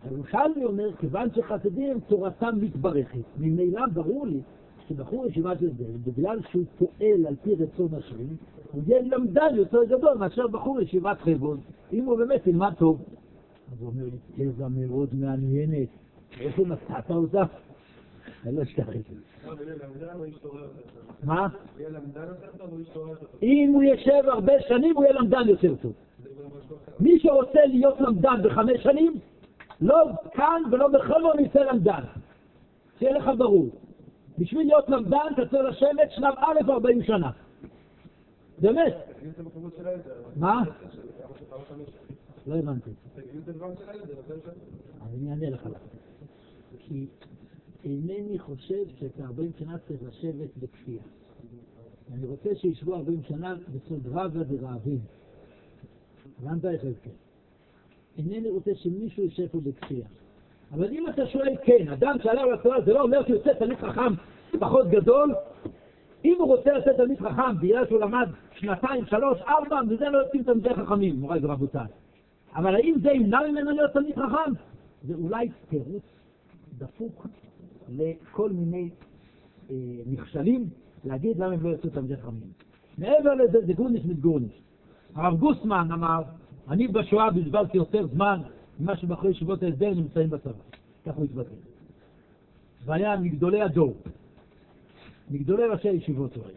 הירושלמי 0.05 0.64
אומר, 0.64 0.97
כיוון 0.97 1.29
שחסידים 1.35 2.01
תורתם 2.01 2.55
מתברכת. 2.61 3.25
ממילא 3.38 3.87
ברור 3.92 4.27
לי 4.27 4.40
שבחור 4.88 5.27
ישיבת 5.27 5.57
הסדר, 5.57 5.85
בגלל 6.07 6.38
שהוא 6.51 6.64
פועל 6.79 7.27
על 7.27 7.37
פי 7.42 7.55
רצון 7.55 7.88
השם, 7.94 8.27
הוא 8.72 8.83
יהיה 8.87 9.03
למדן 9.03 9.55
יותר 9.57 9.85
גדול 9.85 10.14
מאשר 10.18 10.46
בחור 10.46 10.81
ישיבת 10.81 11.20
חברון, 11.20 11.61
אם 11.92 12.05
הוא 12.05 12.18
באמת 12.18 12.46
ילמד 12.46 12.72
טוב. 12.79 13.03
אז 13.72 13.81
הוא 13.81 13.88
אומר 13.88 14.05
לי, 14.05 14.51
תזה 14.51 14.68
מאוד 14.68 15.09
מעניינת, 15.14 15.88
איפה 16.40 16.64
מצאת 16.64 17.11
אותה? 17.11 17.42
אני 18.46 18.57
לא 18.57 18.62
אשכח 18.62 18.88
את 18.88 18.94
זה. 18.94 19.14
מה? 21.25 21.49
אם 23.42 23.70
הוא 23.75 23.83
יושב 23.83 24.22
הרבה 24.29 24.53
שנים, 24.68 24.96
הוא 24.96 25.05
יהיה 25.05 25.14
למדן 25.14 25.49
יותר 25.49 25.75
טוב. 25.75 25.92
מי 27.01 27.18
שרוצה 27.18 27.66
להיות 27.66 28.01
למדן 28.01 28.42
בחמש 28.44 28.83
שנים, 28.83 29.18
לא 29.81 30.09
כאן 30.33 30.62
ולא 30.70 30.88
בחברון 30.88 31.38
יצא 31.38 31.61
למדן. 31.61 32.03
שיהיה 32.99 33.18
לך 33.18 33.31
ברור. 33.38 33.68
בשביל 34.38 34.66
להיות 34.66 34.88
למדן 34.88 35.18
אתה 35.33 35.42
צריך 35.51 35.62
לשבת 35.68 36.11
שלב 36.11 36.35
א' 36.37 36.70
40 36.70 37.03
שנה. 37.03 37.31
באמת. 38.59 38.94
מה? 40.37 40.62
לא 42.46 42.55
הבנתי. 42.57 42.90
אני 45.03 45.31
אענה 45.31 45.51
לך. 45.51 45.68
כי 46.79 47.07
אינני 47.85 48.38
חושב 48.38 48.85
שאת 48.99 49.20
40 49.20 49.51
שנה 49.59 49.79
צריך 49.79 50.03
לשבת 50.03 50.57
בכפייה. 50.57 51.03
אני 52.12 52.27
רוצה 52.27 52.55
שישבו 52.55 52.94
40 52.94 53.22
שנה 53.22 53.55
בסוד 53.75 54.07
רבא 54.07 54.40
ורעבים. 54.49 55.01
הבנת 56.38 56.64
איך 56.64 56.83
זה? 56.83 57.11
אינני 58.18 58.51
רוצה 58.51 58.70
שמישהו 58.75 59.22
יישב 59.22 59.46
פה 59.49 59.61
בכפייה. 59.61 60.07
אבל 60.73 60.89
אם 60.91 61.09
אתה 61.09 61.27
שואל 61.27 61.57
כן, 61.65 61.89
אדם 61.93 62.17
שעלה 62.23 62.47
לתורה 62.47 62.81
זה 62.81 62.93
לא 62.93 63.03
אומר 63.03 63.23
שהוא 63.27 63.37
יוצא 63.37 63.53
תלמיד 63.53 63.79
חכם 63.79 64.15
פחות 64.59 64.89
גדול, 64.89 65.35
אם 66.25 66.35
הוא 66.39 66.47
רוצה 66.47 66.73
לתת 66.73 66.97
תלמיד 66.97 67.19
חכם 67.19 67.59
בגלל 67.61 67.87
שהוא 67.87 68.01
למד 68.01 68.29
שנתיים, 68.53 69.07
שלוש, 69.07 69.39
ארבע, 69.43 69.81
וזה 69.89 70.09
לא 70.09 70.19
יוצאים 70.19 70.43
תלמידי 70.43 70.75
חכמים, 70.75 71.17
מוריי 71.17 71.41
ורבותיי. 71.43 71.87
אבל 72.57 72.75
האם 72.75 72.95
זה 73.03 73.11
ימנע 73.11 73.39
ממנו 73.49 73.71
להיות 73.71 73.93
תלמיד 73.93 74.15
חכם? 74.15 74.53
זה 75.03 75.15
אולי 75.15 75.49
תירוץ 75.69 76.03
דפוק 76.79 77.27
לכל 77.89 78.51
מיני 78.51 78.91
אה, 79.71 79.77
נכשלים 80.07 80.65
להגיד 81.05 81.37
למה 81.37 81.53
הם 81.53 81.63
לא 81.63 81.69
יצאו 81.69 81.91
תלמידי 81.91 82.17
חכמים. 82.17 82.51
מעבר 82.99 83.35
לזה 83.35 83.59
זה 83.67 83.73
גורניש 83.73 84.05
מתגורניש. 84.05 84.63
הרב 85.15 85.39
גוסמן 85.39 85.89
אמר, 85.93 86.23
אני 86.69 86.89
בשואה 86.89 87.31
בזבזתי 87.31 87.77
יותר 87.77 88.07
זמן 88.07 88.41
ממה 88.81 88.97
שבחורי 88.97 89.31
ישיבות 89.31 89.62
ההסדר 89.62 89.95
נמצאים 89.95 90.31
בצבא. 90.31 90.53
כך 91.07 91.15
הוא 91.15 91.25
התבטא. 91.25 91.55
והיה 92.85 93.17
מגדולי 93.17 93.62
הדור, 93.62 93.95
מגדולי 95.31 95.65
ראשי 95.65 95.89
הישיבות 95.89 96.37
הוא 96.37 96.45
היה. 96.45 96.57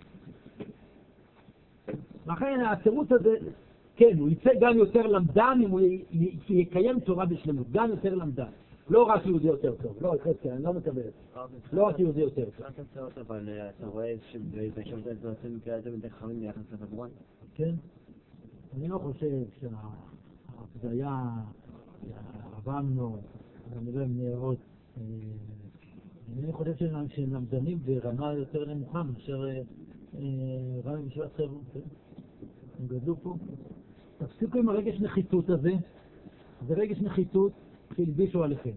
לכן 2.27 2.59
התירוץ 2.71 3.11
הזה, 3.11 3.35
כן, 3.95 4.17
הוא 4.19 4.29
יצא 4.29 4.49
גם 4.61 4.77
יותר 4.77 5.07
למדן 5.07 5.59
אם 5.63 5.69
הוא 5.69 5.81
יקיים 6.49 6.99
תורה 6.99 7.25
בשלמות, 7.25 7.71
גם 7.71 7.89
יותר 7.89 8.15
למדן. 8.15 8.49
לא 8.89 9.03
רק 9.03 9.25
יהודי 9.25 9.47
יותר 9.47 9.75
טוב, 9.75 9.97
לא, 10.01 10.15
כן, 10.41 10.49
אני 10.51 10.63
לא 10.63 10.73
מקבל 10.73 11.01
את 11.01 11.13
זה. 11.35 11.39
לא 11.73 11.83
רק 11.83 11.99
יהודי 11.99 12.21
יותר 12.21 12.45
טוב. 12.57 13.09
אבל 13.27 13.49
אתה 13.77 13.87
רואה 13.87 14.15
שבשם 14.31 15.01
זה 15.01 15.29
עושים 15.29 15.55
מקרה 15.55 15.75
יותר 15.75 15.91
מדי 15.91 16.09
חכמים 16.09 16.39
ביחס 16.39 16.61
לחברון? 16.71 17.09
כן. 17.55 17.71
אני 18.77 18.87
לא 18.87 18.97
חושב 18.97 19.43
שההפדיה, 19.61 21.19
אני 23.77 23.91
לא 23.93 24.05
נראות, 24.05 24.57
אני 26.37 26.51
חושב 26.51 26.75
שהם 26.75 27.33
למדנים 27.33 27.79
ברמה 27.85 28.33
יותר 28.33 28.73
נמוכה 28.73 29.03
מאשר 29.03 29.45
רבי 30.83 31.03
בישיבת 31.03 31.33
חברון. 31.33 31.63
הם 32.79 32.87
גדלו 32.87 33.15
פה. 33.15 33.35
תפסיקו 34.17 34.59
עם 34.59 34.69
הרגש 34.69 35.01
נחיתות 35.01 35.49
הזה, 35.49 35.71
זה 36.67 36.73
רגש 36.73 37.01
נחיתות 37.01 37.51
שהלבישו 37.95 38.43
עליכם. 38.43 38.71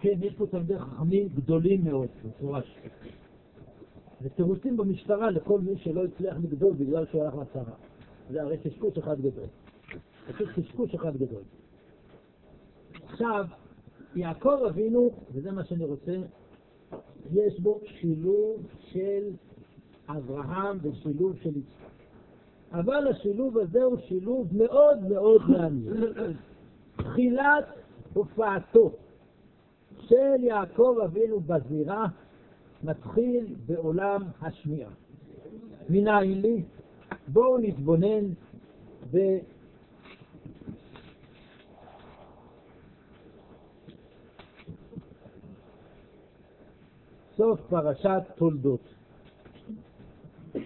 כן, 0.00 0.18
יש 0.20 0.34
פה 0.34 0.46
תלמידי 0.46 0.78
חכמים 0.78 1.28
גדולים 1.34 1.84
מאוד, 1.84 2.08
מפורש. 2.24 2.78
ותירוצים 4.22 4.76
במשטרה 4.76 5.30
לכל 5.30 5.60
מי 5.60 5.78
שלא 5.78 6.04
הצליח 6.04 6.36
לגדול 6.36 6.72
בגלל 6.72 7.06
שהוא 7.06 7.22
הלך 7.22 7.34
לצרה. 7.34 7.74
זה 8.30 8.42
הרי 8.42 8.58
קשקוש 8.58 8.98
אחד 8.98 9.20
גדול. 9.20 9.46
פשוט 10.28 10.48
קשקוש 10.48 10.94
אחד 10.94 11.16
גדול. 11.16 11.42
עכשיו, 13.14 13.44
יעקב 14.14 14.58
אבינו, 14.68 15.10
וזה 15.32 15.52
מה 15.52 15.64
שאני 15.64 15.84
רוצה, 15.84 16.12
יש 17.32 17.60
בו 17.60 17.80
שילוב 17.84 18.66
של 18.78 19.30
אברהם 20.08 20.78
ושילוב 20.82 21.36
של 21.42 21.56
יצחק. 21.56 22.04
אבל 22.72 23.08
השילוב 23.08 23.58
הזה 23.58 23.82
הוא 23.82 23.96
שילוב 24.08 24.48
מאוד 24.52 25.02
מאוד 25.02 25.42
מעניין. 25.50 26.12
תחילת 26.96 27.64
הופעתו 28.14 28.92
של 30.00 30.44
יעקב 30.44 30.96
אבינו 31.04 31.40
בזירה 31.40 32.06
מתחיל 32.84 33.54
בעולם 33.66 34.22
השמיעה. 34.42 34.90
מנין 35.88 36.40
לי? 36.40 36.62
בואו 37.28 37.58
נתבונן 37.58 38.24
ב... 39.12 39.38
סוף 47.36 47.60
פרשת 47.70 48.22
תולדות. 48.36 48.80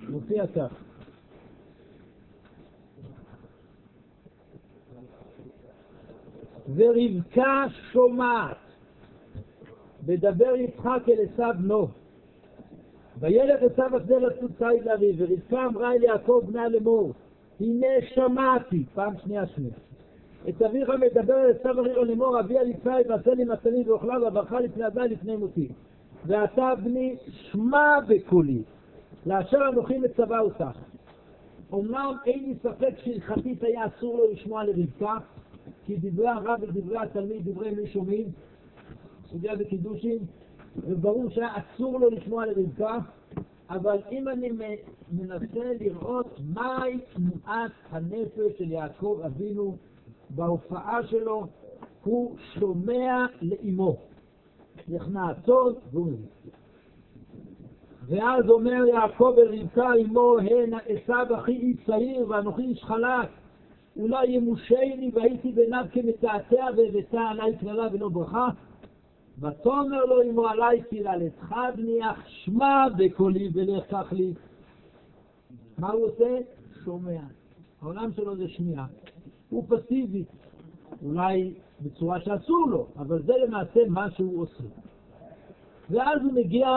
מופיע 0.09 0.47
כך. 0.47 0.75
ורבקה 6.77 7.65
שומעת, 7.93 8.57
ודבר 10.05 10.57
יצחק 10.57 11.03
אל 11.09 11.25
עשיו 11.33 11.55
בנו. 11.59 11.89
וילך 13.21 13.63
עשיו 13.63 13.97
השדה 13.97 14.19
לצוד 14.19 14.51
ציד 14.59 14.85
לאביו, 14.85 15.15
ורבקה 15.19 15.67
אמרה 15.67 15.93
אל 15.93 16.03
יעקב 16.03 16.43
בנה 16.47 16.69
לאמור, 16.69 17.13
הנה 17.61 17.87
שמעתי, 18.15 18.85
פעם 18.95 19.15
שנייה 19.25 19.47
שנייה. 19.47 19.75
את 20.49 20.63
אביך 20.63 20.89
מדבר 20.89 21.45
אל 21.45 21.51
עשיו 21.61 21.81
אחיו 21.81 22.05
לאמור, 22.05 22.41
אבי 22.41 22.59
על 22.59 22.69
יצחק 22.71 23.03
ועשה 23.09 23.35
לי 23.35 23.45
מתנים 23.45 23.89
ואוכלה 23.89 24.23
ואברכה 24.23 24.61
לפני 24.61 24.87
אדם 24.87 25.05
לפני 25.05 25.37
מותי. 25.37 25.69
ואתה 26.27 26.75
בני 26.85 27.17
שמע 27.27 28.01
בקולי, 28.09 28.63
לאשר 29.27 29.69
אנוכי 29.73 29.99
מצווה 29.99 30.41
אותך. 30.41 30.79
אמנם 31.75 32.15
אין 32.27 32.45
לי 32.45 32.55
ספק 32.63 32.95
שהלכתית 33.05 33.63
היה 33.63 33.87
אסור 33.87 34.19
לו 34.19 34.33
לשמוע 34.33 34.65
לרבקה, 34.65 35.19
כי 35.85 35.97
דברי 35.97 36.29
הרב 36.29 36.63
ודברי 36.63 36.99
התלמיד, 36.99 37.49
דברי 37.49 37.71
מי 37.71 37.87
שומעים, 37.87 38.27
סוגיה 39.31 39.57
בקידושים, 39.57 40.19
וברור 40.77 41.31
שהיה 41.31 41.49
אסור 41.57 42.01
לו 42.01 42.11
לשמוע 42.11 42.47
לרבקה, 42.47 42.99
אבל 43.71 43.99
אם 44.11 44.29
אני 44.29 44.51
מנסה 45.13 45.73
לראות 45.81 46.41
מהי 46.55 46.99
תנועת 47.15 47.73
הנפש 47.91 48.59
של 48.59 48.71
יעקב 48.71 49.21
אבינו 49.27 49.77
בהופעה 50.31 51.07
שלו, 51.07 51.47
הוא 52.05 52.37
שומע 52.55 53.27
לאמו. 53.43 54.08
נכנע 54.91 55.31
הצאן 55.31 55.73
והוא 55.93 56.07
מבין. 56.07 56.27
ואז 58.09 58.51
אומר 58.51 58.85
יעקב 58.87 59.35
אל 59.39 59.61
רבקה 59.61 59.95
אמו, 59.95 60.39
הן 60.39 60.71
עשיו 60.87 61.27
אחי 61.39 61.53
איש 61.53 61.77
צעיר 61.87 62.29
ואנוכי 62.29 62.63
איש 62.63 62.85
חלק. 62.85 63.29
אולי 63.97 64.27
ימושני 64.27 65.11
והייתי 65.15 65.53
בעיניו 65.53 65.85
כמתעתע 65.93 66.67
והבאתה 66.77 67.21
עלי 67.21 67.57
קללה 67.57 67.89
ולא 67.93 68.09
ברכה. 68.09 68.49
ותאמר 69.39 70.05
לו 70.05 70.23
אמו 70.23 70.47
עלי 70.47 70.83
קללתך 70.83 71.55
בניח 71.77 72.25
שמע 72.27 72.87
בקולי 72.99 73.51
ולך 73.55 73.85
קח 73.87 74.13
לי. 74.13 74.35
מה 75.79 75.91
הוא 75.91 76.07
עושה? 76.07 76.39
שומע. 76.85 77.21
העולם 77.83 78.13
שלו 78.13 78.37
זה 78.37 78.49
שמיעה. 78.49 78.87
הוא 79.51 79.65
פסיבי. 79.69 80.25
אולי 81.05 81.55
בצורה 81.81 82.21
שאסור 82.21 82.67
לו, 82.71 82.87
אבל 82.97 83.23
זה 83.23 83.33
למעשה 83.47 83.81
מה 83.89 84.11
שהוא 84.11 84.43
עושה. 84.43 84.65
ואז 85.91 86.23
הוא 86.23 86.33
מגיע 86.33 86.69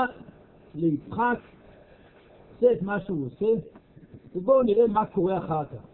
ליצחק, 0.76 1.40
עושה 2.56 2.72
את 2.72 2.82
מה 2.82 3.00
שהוא 3.00 3.26
עושה, 3.26 3.62
ובואו 4.36 4.64
נראה 4.64 4.88
מה 4.88 5.06
קורה 5.06 5.38
אחר 5.38 5.66
כך. 5.66 5.92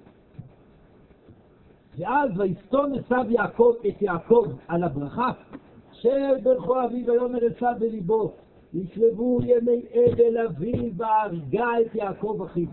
ואז 1.98 2.30
ויסתום 2.38 2.94
עשיו 2.94 3.26
יעקב 3.30 3.74
את 3.88 4.02
יעקב 4.02 4.46
על 4.68 4.84
הברכה, 4.84 5.32
אשר 5.92 6.34
ברכו 6.44 6.84
אביו 6.84 7.08
ויאמר 7.08 7.40
עשיו 7.56 7.74
בליבו, 7.80 8.32
ישלבו 8.74 9.40
ימי 9.44 9.82
אבל 9.94 10.46
אביו 10.46 10.94
והרגה 10.98 11.68
את 11.82 11.96
יעקב 11.96 12.42
אחיו. 12.46 12.68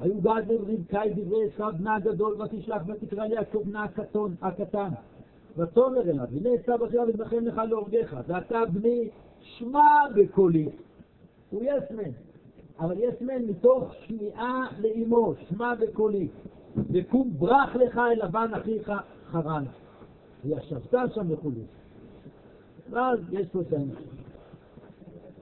היו 0.00 0.20
גד 0.20 0.42
רבקה 0.50 1.06
את 1.06 1.16
דברי 1.16 1.44
עשיו 1.44 1.72
בנה 1.78 1.94
הגדול, 1.94 2.42
ותשלח 2.42 2.82
ותקרא 2.86 3.24
ליעקב 3.24 3.62
בנה 3.64 3.84
הקטון, 3.84 4.34
הקטן. 4.42 4.88
ותאמר 5.56 6.00
אליו, 6.00 6.26
הנה 6.32 6.50
עשיו 6.60 6.86
אחיו 6.86 7.08
יזבחם 7.08 7.44
לך 7.46 7.60
להורגך, 7.68 8.16
ואתה 8.26 8.58
בני 8.72 9.08
שמע 9.40 9.88
בקולי. 10.16 10.68
הוא 11.50 11.62
יסמן, 11.62 12.10
אבל 12.80 12.94
יסמן 12.98 13.42
מתוך 13.42 13.94
שמיעה 13.94 14.68
לאמו, 14.78 15.34
שמע 15.48 15.74
בקולי. 15.74 16.28
וקום 16.76 17.30
ברח 17.38 17.76
לך 17.76 17.98
אל 17.98 18.24
לבן 18.24 18.54
אחיך 18.54 18.92
חרן. 19.26 19.64
וישבת 20.44 20.94
שם 21.14 21.32
וכולי. 21.32 21.62
ואז 22.90 23.18
יש 23.30 23.46
פה 23.48 23.60
את 23.60 23.72
ההמשך. 23.72 23.98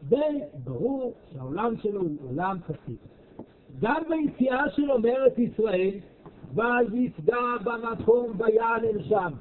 די 0.09 0.41
ברור 0.65 1.13
שהעולם 1.33 1.77
שלו 1.77 2.01
הוא 2.01 2.17
עולם 2.31 2.59
פסיבי. 2.67 3.14
גם 3.81 4.03
ביציאה 4.09 4.71
שלו 4.71 4.99
מארץ 4.99 5.39
ישראל, 5.39 5.91
ויפגע 6.55 7.37
במקום 7.65 8.33
ויעלם 8.39 9.03
שם. 9.03 9.33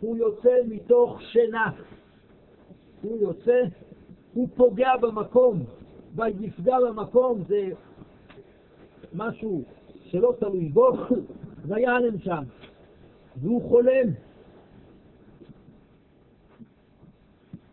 הוא 0.00 0.16
יוצא 0.16 0.56
מתוך 0.68 1.22
שינה. 1.22 1.70
הוא 3.02 3.18
יוצא, 3.20 3.60
הוא 4.34 4.48
פוגע 4.56 4.96
במקום, 4.96 5.64
ויפגע 6.14 6.76
במקום 6.88 7.42
זה 7.48 7.68
משהו 9.14 9.62
שלא 10.04 10.34
תלוי 10.38 10.68
בו, 10.68 10.92
ויעלם 11.68 12.18
שם. 12.18 12.42
והוא 13.36 13.62
חולם. 13.68 14.08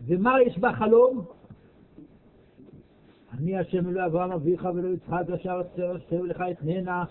ומה 0.07 0.41
יש 0.41 0.57
בחלום? 0.57 1.25
אני 3.39 3.57
השם 3.57 3.89
אלוהי 3.89 4.05
אברהם 4.05 4.31
אביך 4.31 4.67
ולא 4.75 4.87
יצחק 4.87 5.29
אשר 5.35 5.61
אשר 6.07 6.21
לך 6.21 6.43
את 6.51 6.63
ננה 6.63 7.03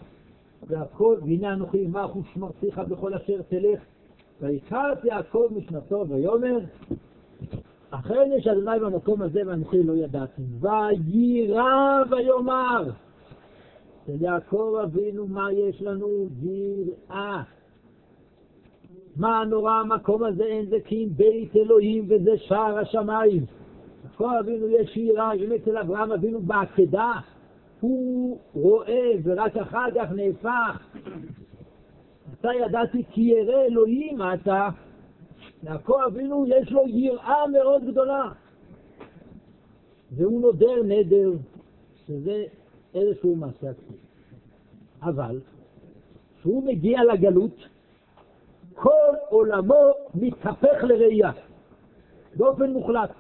והכל, 0.67 1.17
והנה 1.23 1.53
אנוכי 1.53 1.85
עמך 1.85 2.17
ושמרתיך 2.17 2.79
בכל 2.79 3.15
אשר 3.15 3.43
תלך. 3.49 3.81
ויקרא 4.41 4.93
את 4.93 5.05
יעקב 5.05 5.47
משנתו 5.57 6.05
ויאמר, 6.09 6.59
אכן 7.91 8.31
יש 8.37 8.47
אדוני 8.47 8.79
במקום 8.81 9.23
הזה 9.23 9.41
ואנוכי 9.47 9.83
לא 9.83 9.93
ידעתי. 9.93 10.43
ויירא 10.61 12.03
ויאמר, 12.11 12.91
אצל 14.03 14.23
יעקב 14.23 14.75
אבינו 14.85 15.27
מה 15.27 15.53
יש 15.53 15.83
לנו? 15.83 16.27
יראה. 16.43 17.43
מה 19.17 19.45
נורא 19.45 19.73
המקום 19.73 20.25
הזה 20.25 20.45
אין 20.45 20.67
זה 20.67 20.77
כי 20.85 21.05
אם 21.05 21.09
בית 21.17 21.57
אלוהים 21.57 22.05
וזה 22.09 22.39
שער 22.39 22.79
השמיים. 22.79 23.45
יעקב 24.21 24.35
אבינו 24.41 24.69
יש 24.69 24.97
יראה, 24.97 25.33
אם 25.33 25.53
אצל 25.53 25.79
אברהם 25.79 26.13
אבינו 26.13 26.41
בעקדה, 26.41 27.13
הוא 27.81 28.39
רואה 28.55 29.11
ורק 29.23 29.57
אחר 29.57 29.87
כך 29.95 30.11
נהפך. 30.11 30.89
אתה 32.33 32.49
ידעתי 32.55 33.05
כי 33.11 33.21
ירא 33.21 33.63
אלוהים 33.63 34.19
אתה. 34.35 34.69
יעקב 35.63 35.95
אבינו 36.07 36.47
יש 36.47 36.73
לו 36.73 36.83
יראה 36.89 37.47
מאוד 37.53 37.85
גדולה. 37.85 38.33
והוא 40.13 40.41
נודר 40.41 40.83
נדר, 40.85 41.33
שזה 42.07 42.45
איזשהו 42.95 43.37
מעשה 43.37 43.71
עצמי. 43.71 43.97
אבל 45.03 45.41
כשהוא 46.39 46.67
מגיע 46.67 47.05
לגלות, 47.05 47.57
כל 48.75 49.15
עולמו 49.29 49.91
מתהפך 50.15 50.85
לראייה, 50.85 51.31
באופן 52.37 52.71
מוחלט. 52.71 53.11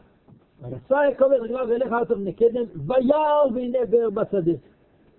ויסע 0.62 1.04
יעקב 1.04 1.24
את 1.24 1.40
רגליו 1.40 1.66
ואליך 1.68 1.92
ארצה 1.92 2.14
בני 2.14 2.32
קדם, 2.32 2.64
וירא 2.86 3.44
והנה 3.54 3.78
באר 3.90 4.10
בשדה. 4.10 4.52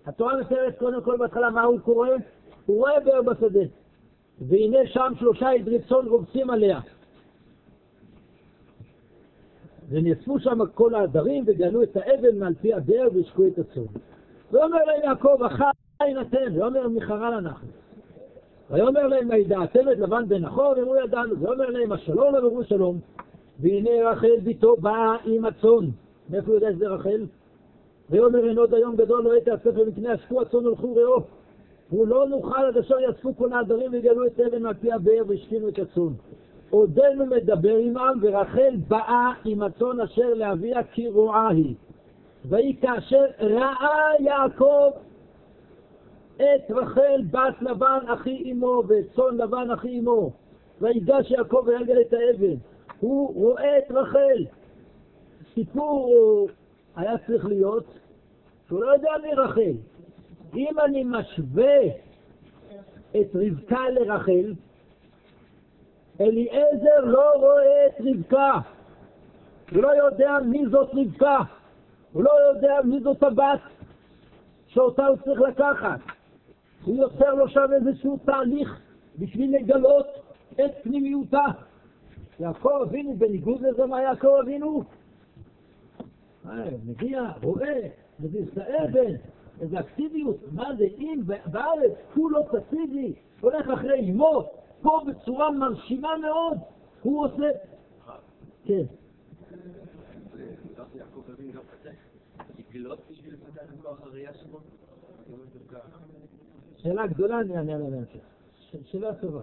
התורה 0.05 0.33
מסיימת 0.41 0.77
קודם 0.79 1.01
כל 1.01 1.17
בהתחלה 1.17 1.49
מה 1.49 1.63
הוא 1.63 1.79
קורא? 1.79 2.09
הוא 2.65 2.77
רואה 2.77 2.99
באר 2.99 3.21
בשדה. 3.21 3.59
והנה 4.41 4.77
שם 4.85 5.13
שלושה 5.19 5.49
עדרי 5.49 5.79
צאן 5.89 6.07
רובצים 6.07 6.49
עליה. 6.49 6.79
ונאספו 9.89 10.39
שם 10.39 10.59
כל 10.73 10.95
העדרים 10.95 11.43
וגלו 11.47 11.83
את 11.83 11.97
האבן 11.97 12.39
מעל 12.39 12.53
פי 12.61 12.73
הבאר 12.73 13.07
והשקו 13.13 13.47
את 13.47 13.59
הצאן. 13.59 13.83
ואומר 14.51 14.83
להם 14.85 15.01
יעקב, 15.03 15.43
אחי 15.43 16.13
נתן, 16.13 16.59
ואומר 16.59 16.87
מחרן 16.87 17.33
אנחנו. 17.33 17.67
ויאמר 18.69 19.07
להם, 19.07 19.31
הידעתם 19.31 19.89
את 19.91 19.97
לבן 19.97 20.27
בן 20.27 20.41
נחור? 20.41 20.73
ואמרו 20.77 20.95
ידענו. 20.95 21.39
ואומר 21.39 21.69
להם, 21.69 21.91
השלום 21.91 22.35
אמרו 22.35 22.63
שלום. 22.63 22.99
והנה 23.59 24.11
רחל 24.11 24.39
ביתו 24.43 24.75
באה 24.75 25.15
עם 25.25 25.45
הצאן. 25.45 25.89
מאיפה 26.29 26.47
הוא 26.47 26.55
יודע 26.55 26.71
שזה 26.71 26.87
רחל? 26.87 27.25
ויאמר 28.09 28.47
אין 28.49 28.57
עוד 28.57 28.73
היום 28.73 28.95
גדול 28.95 29.23
לא 29.23 29.31
הייתי 29.31 29.51
הספר 29.51 29.85
מקנה 29.87 30.15
אשקו 30.15 30.41
הצאן 30.41 30.65
הלכו 30.65 30.95
ראו. 30.95 31.21
הוא 31.89 32.07
לא 32.07 32.27
נוכל 32.27 32.65
עד 32.65 32.77
אשר 32.77 32.99
יאספו 32.99 33.35
כל 33.37 33.53
העדרים 33.53 33.91
ויגלו 33.91 34.25
את 34.25 34.39
אבן 34.39 34.65
על 34.65 34.73
פי 34.73 34.91
הבאר 34.91 35.23
והשכינו 35.27 35.67
את 35.67 35.79
הצאן. 35.79 36.13
עודנו 36.69 37.25
מדבר 37.25 37.75
עמם, 37.75 38.19
ורחל 38.21 38.75
באה 38.87 39.31
עם 39.45 39.61
הצאן 39.61 39.99
אשר 39.99 40.33
לאביה 40.33 40.83
כי 40.83 41.09
רועה 41.09 41.49
היא. 41.49 41.75
ויהי 42.45 42.75
כאשר 42.81 43.25
ראה 43.39 44.11
יעקב 44.19 44.89
את 46.35 46.71
רחל 46.71 47.21
בת 47.31 47.61
לבן 47.61 47.99
אחי 48.07 48.51
אמו 48.51 48.83
ואת 48.87 49.05
צאן 49.15 49.37
לבן 49.37 49.71
אחי 49.71 49.99
אמו. 49.99 50.31
ויגש 50.81 51.31
יעקב 51.31 51.63
ויגל 51.65 52.01
את 52.01 52.13
האבן. 52.13 52.55
הוא 52.99 53.35
רואה 53.35 53.77
את 53.77 53.91
רחל. 53.91 54.45
סיפור 55.53 56.47
היה 56.95 57.17
צריך 57.27 57.45
להיות 57.45 57.85
שהוא 58.67 58.83
לא 58.83 58.93
יודע 58.93 59.11
מי 59.23 59.33
רחל. 59.33 59.73
אם 60.55 60.79
אני 60.85 61.03
משווה 61.03 61.79
את 63.11 63.35
רבקה 63.35 63.89
לרחל, 63.89 64.53
אליעזר 66.21 66.99
לא 67.03 67.31
רואה 67.35 67.87
את 67.87 67.93
רבקה. 67.99 68.53
הוא 69.71 69.83
לא 69.83 69.89
יודע 70.05 70.37
מי 70.45 70.65
זאת 70.71 70.89
רבקה, 70.93 71.37
הוא 72.13 72.23
לא 72.23 72.31
יודע 72.49 72.73
מי 72.83 72.99
זאת 72.99 73.23
הבת 73.23 73.59
שאותה 74.67 75.07
הוא 75.07 75.17
צריך 75.25 75.41
לקחת. 75.41 75.99
הוא 76.83 76.95
יוצר 76.95 77.33
לו 77.33 77.49
שם 77.49 77.67
איזשהו 77.73 78.19
תהליך 78.25 78.79
בשביל 79.19 79.55
לגלות 79.55 80.07
את 80.53 80.71
פנימיותה. 80.83 81.45
יעקב 82.39 82.79
אבינו, 82.83 83.17
בניגוד 83.17 83.61
לזה 83.61 83.85
מה 83.85 84.01
יעקב 84.01 84.35
אבינו? 84.43 84.83
אה, 86.45 86.69
מגיע, 86.85 87.21
רואה, 87.43 87.87
מזיז 88.19 88.47
את 88.47 88.57
האבן, 88.57 89.15
איזה 89.61 89.79
אקטיביות, 89.79 90.37
מה 90.51 90.75
זה, 90.77 90.83
אם 90.83 91.21
בארץ 91.45 91.91
כולו 92.13 92.39
פסיבי, 92.45 93.13
הולך 93.41 93.69
אחרי 93.69 94.11
אמו, 94.11 94.51
פה 94.81 95.01
בצורה 95.07 95.51
מרשימה 95.51 96.17
מאוד, 96.17 96.57
הוא 97.01 97.25
עושה... 97.25 97.49
כן. 98.65 98.83
שאלה 106.77 107.07
גדולה, 107.07 107.39
אני 107.39 107.57
אענה 107.57 107.75
עליה 107.75 107.89
בהמשך. 107.89 108.19
שאלה 108.85 109.15
טובה. 109.15 109.39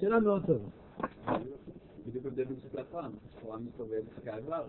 שאלה 0.00 0.20
מאוד 0.20 0.46
טובה. 0.46 0.68
בדיוק 2.06 2.26
הבדל 2.26 2.44
בין 2.44 2.56
של 2.72 2.78
אברהם, 2.78 3.12
אברהם 3.42 3.66
מסתובב 3.66 4.02
כאגבר. 4.24 4.64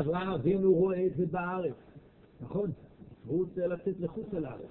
אברהם 0.00 0.28
אבינו 0.28 0.72
רואה 0.74 1.06
את 1.06 1.16
זה 1.16 1.26
בארץ, 1.26 1.74
נכון? 2.40 2.70
הוא 3.26 3.38
רוצה 3.38 3.66
לצאת 3.66 4.00
לחוץ 4.00 4.34
על 4.36 4.44
הארץ. 4.44 4.68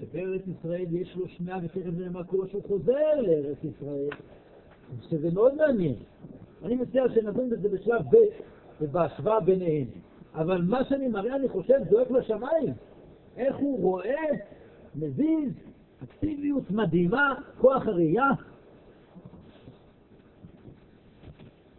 שבארץ 0.00 0.42
ישראל 0.46 0.86
יש 0.90 1.16
לו 1.16 1.28
שמיעה 1.28 1.58
ותכף 1.64 1.90
נראה 1.96 2.10
מה 2.10 2.24
קורה 2.24 2.48
שהוא 2.48 2.62
חוזר 2.62 3.20
לארץ 3.20 3.58
ישראל, 3.64 4.08
שזה 5.10 5.30
מאוד 5.30 5.54
מעניין. 5.54 5.96
אני 6.62 6.74
מציע 6.74 7.04
שנדון 7.14 7.50
בזה 7.50 7.68
בשלב 7.68 8.02
ב' 8.10 8.16
ובהשוואה 8.80 9.40
ביניהם. 9.40 9.86
אבל 10.34 10.62
מה 10.62 10.84
שאני 10.84 11.08
מראה, 11.08 11.36
אני 11.36 11.48
חושב, 11.48 11.78
זועק 11.90 12.10
לשמיים. 12.10 12.72
איך 13.36 13.56
הוא 13.56 13.80
רואה, 13.80 14.26
מזיז, 14.94 15.52
אקטיביות 16.04 16.70
מדהימה, 16.70 17.34
כוח 17.58 17.86
הראייה. 17.86 18.30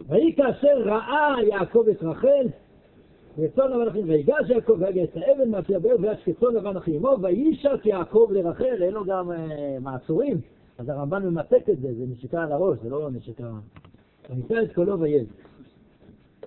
ויהי 0.10 0.36
כאשר 0.36 0.82
ראה 0.84 1.36
יעקב 1.44 1.84
את 1.92 2.04
רחל, 2.04 2.48
וצאן 3.38 3.72
לבן 3.72 3.88
אחים, 3.88 4.10
ויגש 4.10 4.50
יעקב 4.50 4.78
ויגע 4.80 5.04
את 5.04 5.18
האבן 5.18 5.50
מעשי 5.50 5.76
הבאר 5.76 5.96
ויש 6.00 6.24
כצאן 6.24 6.54
לבן 6.54 6.78
אחים 6.78 6.96
עמו, 6.96 7.18
וישק 7.22 7.86
יעקב 7.86 8.28
לרחל, 8.32 8.84
אין 8.84 8.94
לו 8.94 9.06
גם 9.06 9.32
אה, 9.32 9.78
מעצורים, 9.82 10.42
אז 10.78 10.90
הרמב"ן 10.90 11.26
ממתק 11.26 11.70
את 11.70 11.80
זה, 11.82 11.94
זה 11.94 12.04
נשיקה 12.12 12.44
על 12.44 12.52
הראש, 12.52 12.78
זה 12.84 12.90
לא 12.90 13.10
נשיקה... 13.12 13.52
וניתן 14.30 14.64
את 14.64 14.74
קולו 14.74 15.00
ויד. 15.00 15.28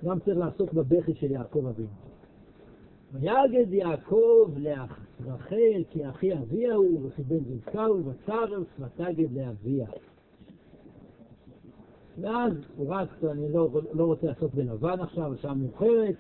גם 0.04 0.18
צריך 0.18 0.38
לעסוק 0.38 0.72
בבכי 0.72 1.14
של 1.14 1.30
יעקב 1.30 1.66
אבינו. 1.66 1.88
ויגד 3.12 3.72
יעקב 3.72 4.50
לרחל 4.56 5.82
כי 5.90 6.09
אחי 6.09 6.32
אביה 6.32 6.74
הוא 6.74 7.06
וכי 7.06 7.22
בן 7.22 7.38
זבקה 7.38 7.84
הוא 7.84 8.02
וצרף 8.06 8.66
ותגד 8.80 9.32
לאביה. 9.32 9.86
ואז 12.21 12.53
הוא 12.77 12.95
רץ, 12.95 13.09
אני 13.25 13.53
לא, 13.53 13.69
לא 13.93 14.05
רוצה 14.05 14.27
לעסוק 14.27 14.55
בלבן 14.55 15.01
עכשיו, 15.01 15.33
השעה 15.33 15.55
מאוחרת, 15.55 16.14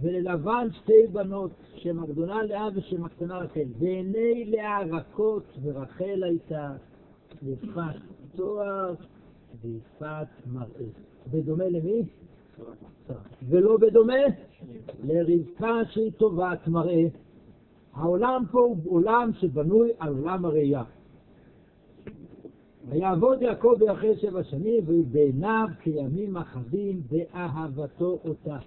וללבן 0.00 0.68
שתי 0.72 1.06
בנות, 1.12 1.50
שם 1.76 2.02
הגדולה 2.02 2.42
לאה 2.42 2.68
ושם 2.74 3.04
הקטנה 3.04 3.38
רחל. 3.38 3.64
בעיני 3.78 4.44
לאה 4.44 4.78
רכות 4.90 5.44
ורחל 5.62 6.22
הייתה 6.22 6.72
יפת 7.42 7.80
תואר 8.36 8.94
ויפת 9.62 10.26
מראה. 10.52 10.86
בדומה 11.32 11.68
למי? 11.68 12.02
ולא 13.48 13.76
בדומה 13.76 14.14
לרבקה 15.04 15.80
שהיא 15.90 16.12
טובת 16.12 16.68
מראה. 16.68 17.04
העולם 17.92 18.44
פה 18.50 18.58
הוא 18.58 18.76
עולם 18.86 19.30
שבנוי 19.40 19.90
על 19.98 20.14
עולם 20.14 20.44
הראייה. 20.44 20.82
ויעבוד 22.88 23.42
יעקב 23.42 23.74
אחרי 23.92 24.16
שבע 24.16 24.44
שנים, 24.44 24.84
והוא 24.86 25.04
בעיניו 25.10 25.68
כימים 25.80 26.36
אחדים 26.36 27.02
באהבתו 27.10 28.18
אותה. 28.24 28.58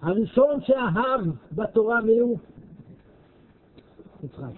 הראשון 0.00 0.60
שאהב 0.60 1.20
בתורה 1.52 2.00
מי 2.00 2.18
הוא? 2.18 2.38
יצחק. 4.24 4.50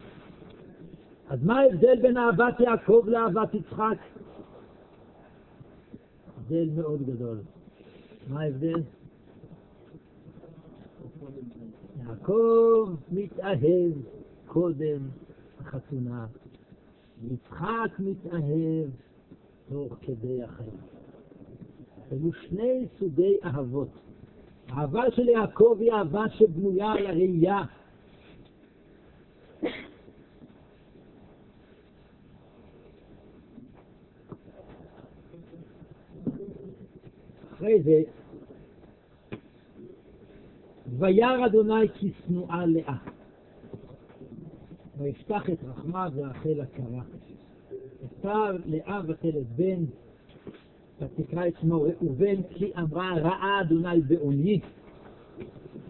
אז 1.29 1.45
מה 1.45 1.61
ההבדל 1.61 2.03
בין 2.03 2.17
אהבת 2.17 2.61
יעקב 2.61 3.05
לאהבת 3.07 3.55
יצחק? 3.55 3.99
הבדל 6.39 6.69
מאוד 6.77 7.03
גדול. 7.03 7.39
מה 8.29 8.41
ההבדל? 8.41 8.83
יעקב 12.07 12.95
מתאהב 13.13 13.93
קודם 14.47 14.99
החתונה, 15.61 16.27
יצחק 17.23 17.99
מתאהב 17.99 18.91
תוך 19.69 19.97
כדי 20.03 20.43
החיים. 20.43 20.71
היו 22.11 22.33
שני 22.33 22.87
סוגי 22.99 23.37
אהבות. 23.45 23.89
האהבה 24.69 25.11
של 25.11 25.29
יעקב 25.29 25.77
היא 25.81 25.93
אהבה 25.93 26.29
שבנויה 26.29 26.93
על 26.93 27.07
הראייה. 27.07 27.63
אחרי 37.53 37.83
זה, 37.83 38.03
וירא 40.99 41.47
אדוני 41.47 41.89
כי 41.95 42.13
שנואה 42.13 42.67
לאה. 42.67 43.18
ויפתח 44.99 45.51
את 45.51 45.59
רחמה 45.65 46.09
ורחל 46.15 46.61
הכרה. 46.61 47.03
אפתר 48.05 48.57
לאה 48.67 49.01
ותלת 49.07 49.47
בן, 49.57 49.85
ותקרא 51.01 51.47
את 51.47 51.53
שמו 51.61 51.83
ראובן, 51.83 52.43
כי 52.51 52.73
אמרה 52.79 53.15
ראה 53.15 53.61
אדוני 53.61 54.01
בעוני. 54.01 54.61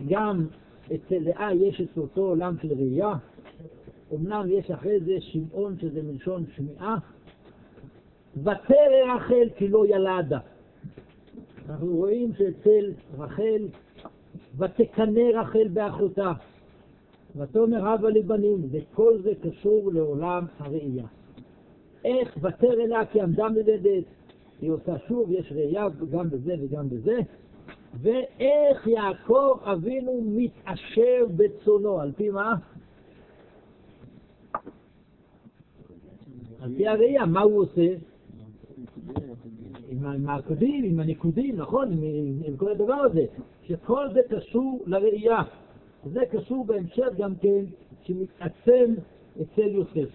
גם 0.08 0.46
אצל 0.86 1.18
לאה 1.18 1.54
יש 1.54 1.80
את 1.80 1.98
אותו 1.98 2.20
עולם 2.20 2.56
של 2.62 2.72
ראייה. 2.72 3.12
אמנם 4.14 4.46
יש 4.48 4.70
אחרי 4.70 5.00
זה 5.00 5.20
שמעון 5.20 5.78
שזה 5.78 6.02
מלשון 6.02 6.44
שמיעה. 6.56 6.96
ותרא 8.36 9.14
רחל 9.16 9.48
כי 9.56 9.68
לא 9.68 9.86
ילדה. 9.86 10.38
אנחנו 11.68 11.96
רואים 11.96 12.32
שאצל 12.38 12.92
רחל, 13.18 13.68
ותקנא 14.58 15.20
רחל 15.34 15.68
באחותה, 15.68 16.32
ותאמר 17.36 17.88
הבה 17.88 18.10
לי 18.10 18.22
בנים, 18.22 18.68
וכל 18.70 19.18
זה 19.22 19.32
קשור 19.42 19.92
לעולם 19.92 20.44
הראייה. 20.58 21.06
איך 22.04 22.36
ותר 22.42 22.72
אליה 22.72 23.06
כי 23.06 23.20
עמדה 23.20 23.48
מלדת, 23.48 24.04
היא 24.60 24.70
עושה 24.70 24.98
שוב, 25.08 25.30
יש 25.30 25.52
ראייה 25.52 25.86
גם 26.10 26.30
בזה 26.30 26.54
וגם 26.60 26.88
בזה, 26.88 27.18
ואיך 28.00 28.86
יעקב 28.86 29.58
אבינו 29.62 30.20
מתעשר 30.24 31.26
בצונו, 31.36 32.00
על 32.00 32.12
פי 32.16 32.30
מה? 32.30 32.54
על 36.60 36.74
פי 36.76 36.88
הראייה, 36.88 37.26
מה 37.26 37.40
הוא 37.40 37.62
עושה? 37.62 37.94
עם 39.90 40.28
העקודים, 40.28 40.84
עם 40.84 41.00
הניקודים, 41.00 41.56
נכון? 41.56 41.92
עם 42.44 42.56
כל 42.56 42.70
הדבר 42.70 42.94
הזה, 42.94 43.26
שכל 43.62 44.06
זה 44.12 44.20
קשור 44.28 44.82
לראייה. 44.86 45.42
זה 46.04 46.20
קשור 46.30 46.64
בהמשך 46.64 47.08
גם 47.18 47.34
כן, 47.34 47.64
שמתעצם 48.02 48.94
אצל 49.42 49.68
יוסף. 49.68 50.10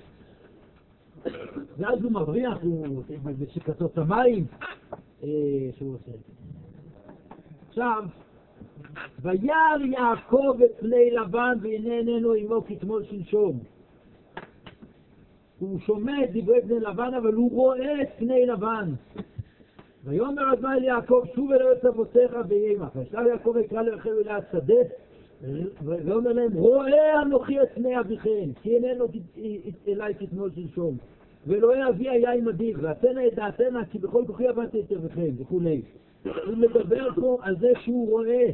ואז 1.78 2.04
הוא 2.04 2.12
מבריח, 2.12 2.58
הוא 2.62 3.04
בשקתות 3.40 3.98
המים 3.98 4.46
אה, 5.24 5.28
שהוא 5.78 5.96
עושה. 5.96 6.12
עכשיו, 7.68 8.04
וירא 9.22 9.56
יעקב 9.86 10.58
את 10.66 10.72
פני 10.80 11.12
לבן 11.12 11.58
והנה 11.62 11.94
איננו 11.94 12.34
עמו 12.34 12.66
כתמול 12.68 13.04
שלשום. 13.04 13.60
הוא 15.60 15.80
שומע 15.80 16.24
את 16.24 16.30
דברי 16.34 16.62
בני 16.62 16.80
לבן, 16.80 17.14
אבל 17.14 17.34
הוא 17.34 17.52
רואה 17.52 18.02
את 18.02 18.08
פני 18.18 18.46
לבן. 18.46 18.94
ויאמר 20.04 20.54
אדוני 20.54 20.80
ליעקב, 20.80 21.24
שוב 21.36 21.52
אל 21.52 21.62
ארץ 21.62 21.86
אבותיך 21.86 22.32
ויהי 22.48 22.76
עמך. 22.76 22.96
וישלח 22.96 23.22
יעקב 23.30 23.56
יקרא 23.66 23.82
לרחל 23.82 24.10
ולאה 24.10 24.38
שדה, 24.52 24.74
ואומר 25.84 26.34
להם, 26.34 26.54
רואה 26.54 27.22
אנוכי 27.22 27.62
את 27.62 27.68
פני 27.74 28.00
אביכם, 28.00 28.50
כי 28.62 28.76
איננו 28.76 29.06
אליי 29.88 30.16
כתמול 30.16 30.50
שלשום. 30.56 30.98
ואלוהי 31.48 31.90
אבי 31.90 32.10
היה 32.10 32.32
עמדי, 32.32 32.74
ואתנה 32.76 33.28
את 33.28 33.36
דעתנה, 33.36 33.86
כי 33.86 34.00
בכל 34.00 34.24
כוחי 34.28 34.48
עבדתי 34.48 34.80
את 34.80 34.92
ירבכם, 34.92 35.30
וכולי. 35.38 35.82
הוא 36.24 36.58
מדבר 36.58 37.10
פה 37.16 37.38
על 37.42 37.56
זה 37.60 37.72
שהוא 37.84 38.10
רואה. 38.10 38.46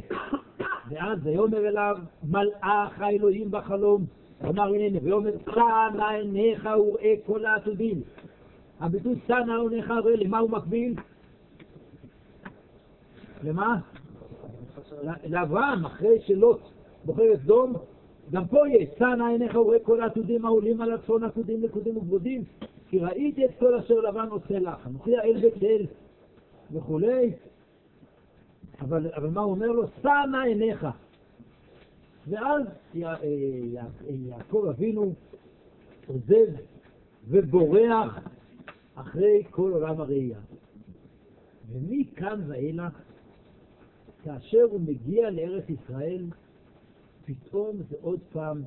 ואז 0.90 1.18
ויאמר 1.22 1.68
אליו, 1.68 1.96
מלאך 2.24 3.00
האלוהים 3.00 3.50
בחלום. 3.50 4.04
אמר 4.44 4.66
הנני, 4.66 4.98
ויאמר, 5.02 5.30
צענה 5.44 6.10
עיניך 6.10 6.68
וראה 6.78 7.14
כל 7.26 7.44
העתודים. 7.44 8.00
הביטוי 8.80 9.14
צענה 9.26 9.56
עיניך 9.56 9.92
וראה, 10.04 10.16
למה 10.16 10.38
הוא 10.38 10.50
מקביל? 10.50 10.94
למה? 13.44 13.76
לאברהם, 15.28 15.86
אחרי 15.86 16.20
שלוט 16.26 16.60
בוחר 17.04 17.32
את 17.34 17.40
סדום, 17.42 17.72
גם 18.30 18.46
פה 18.48 18.68
יש, 18.68 18.88
שא 18.98 19.04
עיניך 19.30 19.54
ורואה 19.54 19.78
כל 19.78 20.00
העתודים 20.00 20.44
העולים 20.44 20.80
על 20.80 20.92
הצפון 20.92 21.24
עתודים 21.24 21.64
נקודים 21.64 21.96
וכבודים, 21.96 22.44
כי 22.88 22.98
ראיתי 22.98 23.44
את 23.44 23.50
כל 23.58 23.74
אשר 23.74 23.94
לבן 23.94 24.28
עושה 24.30 24.58
לך, 24.58 24.86
אנוכי 24.86 25.16
האל 25.16 25.36
אל 25.62 25.86
וכולי, 26.72 27.32
אבל, 28.80 29.06
אבל 29.16 29.30
מה 29.30 29.40
הוא 29.40 29.50
אומר 29.50 29.66
לו? 29.66 29.82
שא 30.02 30.08
עיניך. 30.46 30.86
ואז 32.28 32.62
י- 32.94 32.98
י- 32.98 33.04
אה, 33.04 33.84
יעקב 34.28 34.66
אבינו 34.70 35.12
עוזב 36.06 36.52
ובורח 37.28 38.18
אחרי 38.94 39.42
כל 39.50 39.72
עולם 39.72 40.00
הראייה. 40.00 40.38
ומכאן 41.72 42.40
ואילך, 42.46 42.92
כאשר 44.24 44.62
הוא 44.70 44.80
מגיע 44.80 45.30
לארץ 45.30 45.64
ישראל, 45.68 46.24
פתאום 47.30 47.76
זה 47.90 47.96
עוד 48.00 48.20
פעם 48.32 48.62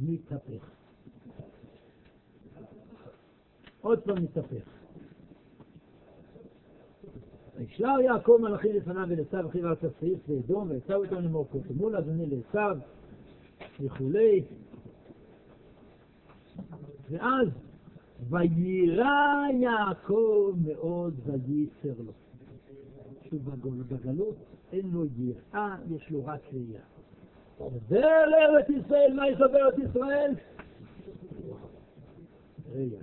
מתהפך. 0.00 0.70
עוד 3.80 4.00
פעם 4.00 4.22
מתהפך. 4.22 4.68
וישלח 7.56 7.90
יעקב 8.04 8.38
מלאכים 8.40 8.76
לפניו 8.76 9.06
ולעשו 9.08 9.48
אחיו 9.48 9.68
ארץ 9.68 9.78
הסעיף 9.84 10.28
לאדום 10.28 10.70
ועשו 10.70 10.94
אותם 10.94 11.14
לאמור 11.14 11.46
קודמו 11.50 11.90
לאדוני 11.90 12.26
לעשו 12.26 12.80
וכולי. 13.80 14.44
ואז 17.10 17.48
ויירא 18.28 19.44
יעקב 19.60 20.54
מאוד 20.64 21.14
וייסר 21.26 22.02
לו. 22.02 22.12
שוב 23.30 23.50
בגלות 23.88 24.36
אין 24.72 24.90
לו 24.92 25.04
יראה, 25.16 25.76
יש 25.90 26.10
לו 26.10 26.26
רק 26.26 26.40
ראייה. 26.52 26.95
חוזר 27.58 28.26
לארץ 28.26 28.68
ישראל, 28.68 29.12
מה 29.12 29.28
יש 29.28 29.40
לו 29.40 29.52
בארץ 29.52 29.74
ישראל? 29.90 30.34
ראייה. 32.72 33.00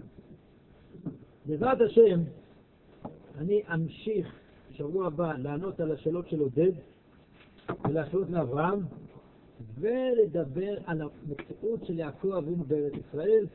בעזרת 1.45 1.81
השם, 1.81 2.19
אני 3.37 3.61
אמשיך 3.73 4.39
שבוע 4.71 5.07
הבא 5.07 5.33
לענות 5.37 5.79
על 5.79 5.91
השאלות 5.91 6.27
של 6.27 6.39
עודד 6.39 6.71
ולהשאלות 7.89 8.29
מאברהם 8.29 8.79
ולדבר 9.79 10.77
על 10.85 11.01
המציאות 11.01 11.85
של 11.85 11.99
יעקב 11.99 12.31
אבינו 12.31 12.63
בארץ 12.63 12.93
ישראל 13.07 13.47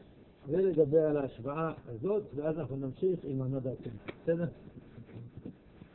ולדבר 0.48 1.06
על 1.06 1.16
ההשוואה 1.16 1.72
הזאת 1.86 2.22
ואז 2.34 2.58
אנחנו 2.58 2.76
נמשיך 2.76 3.20
עם 3.24 3.42
ענת 3.42 3.62
דעתנו. 3.62 3.92
בסדר? 4.22 4.46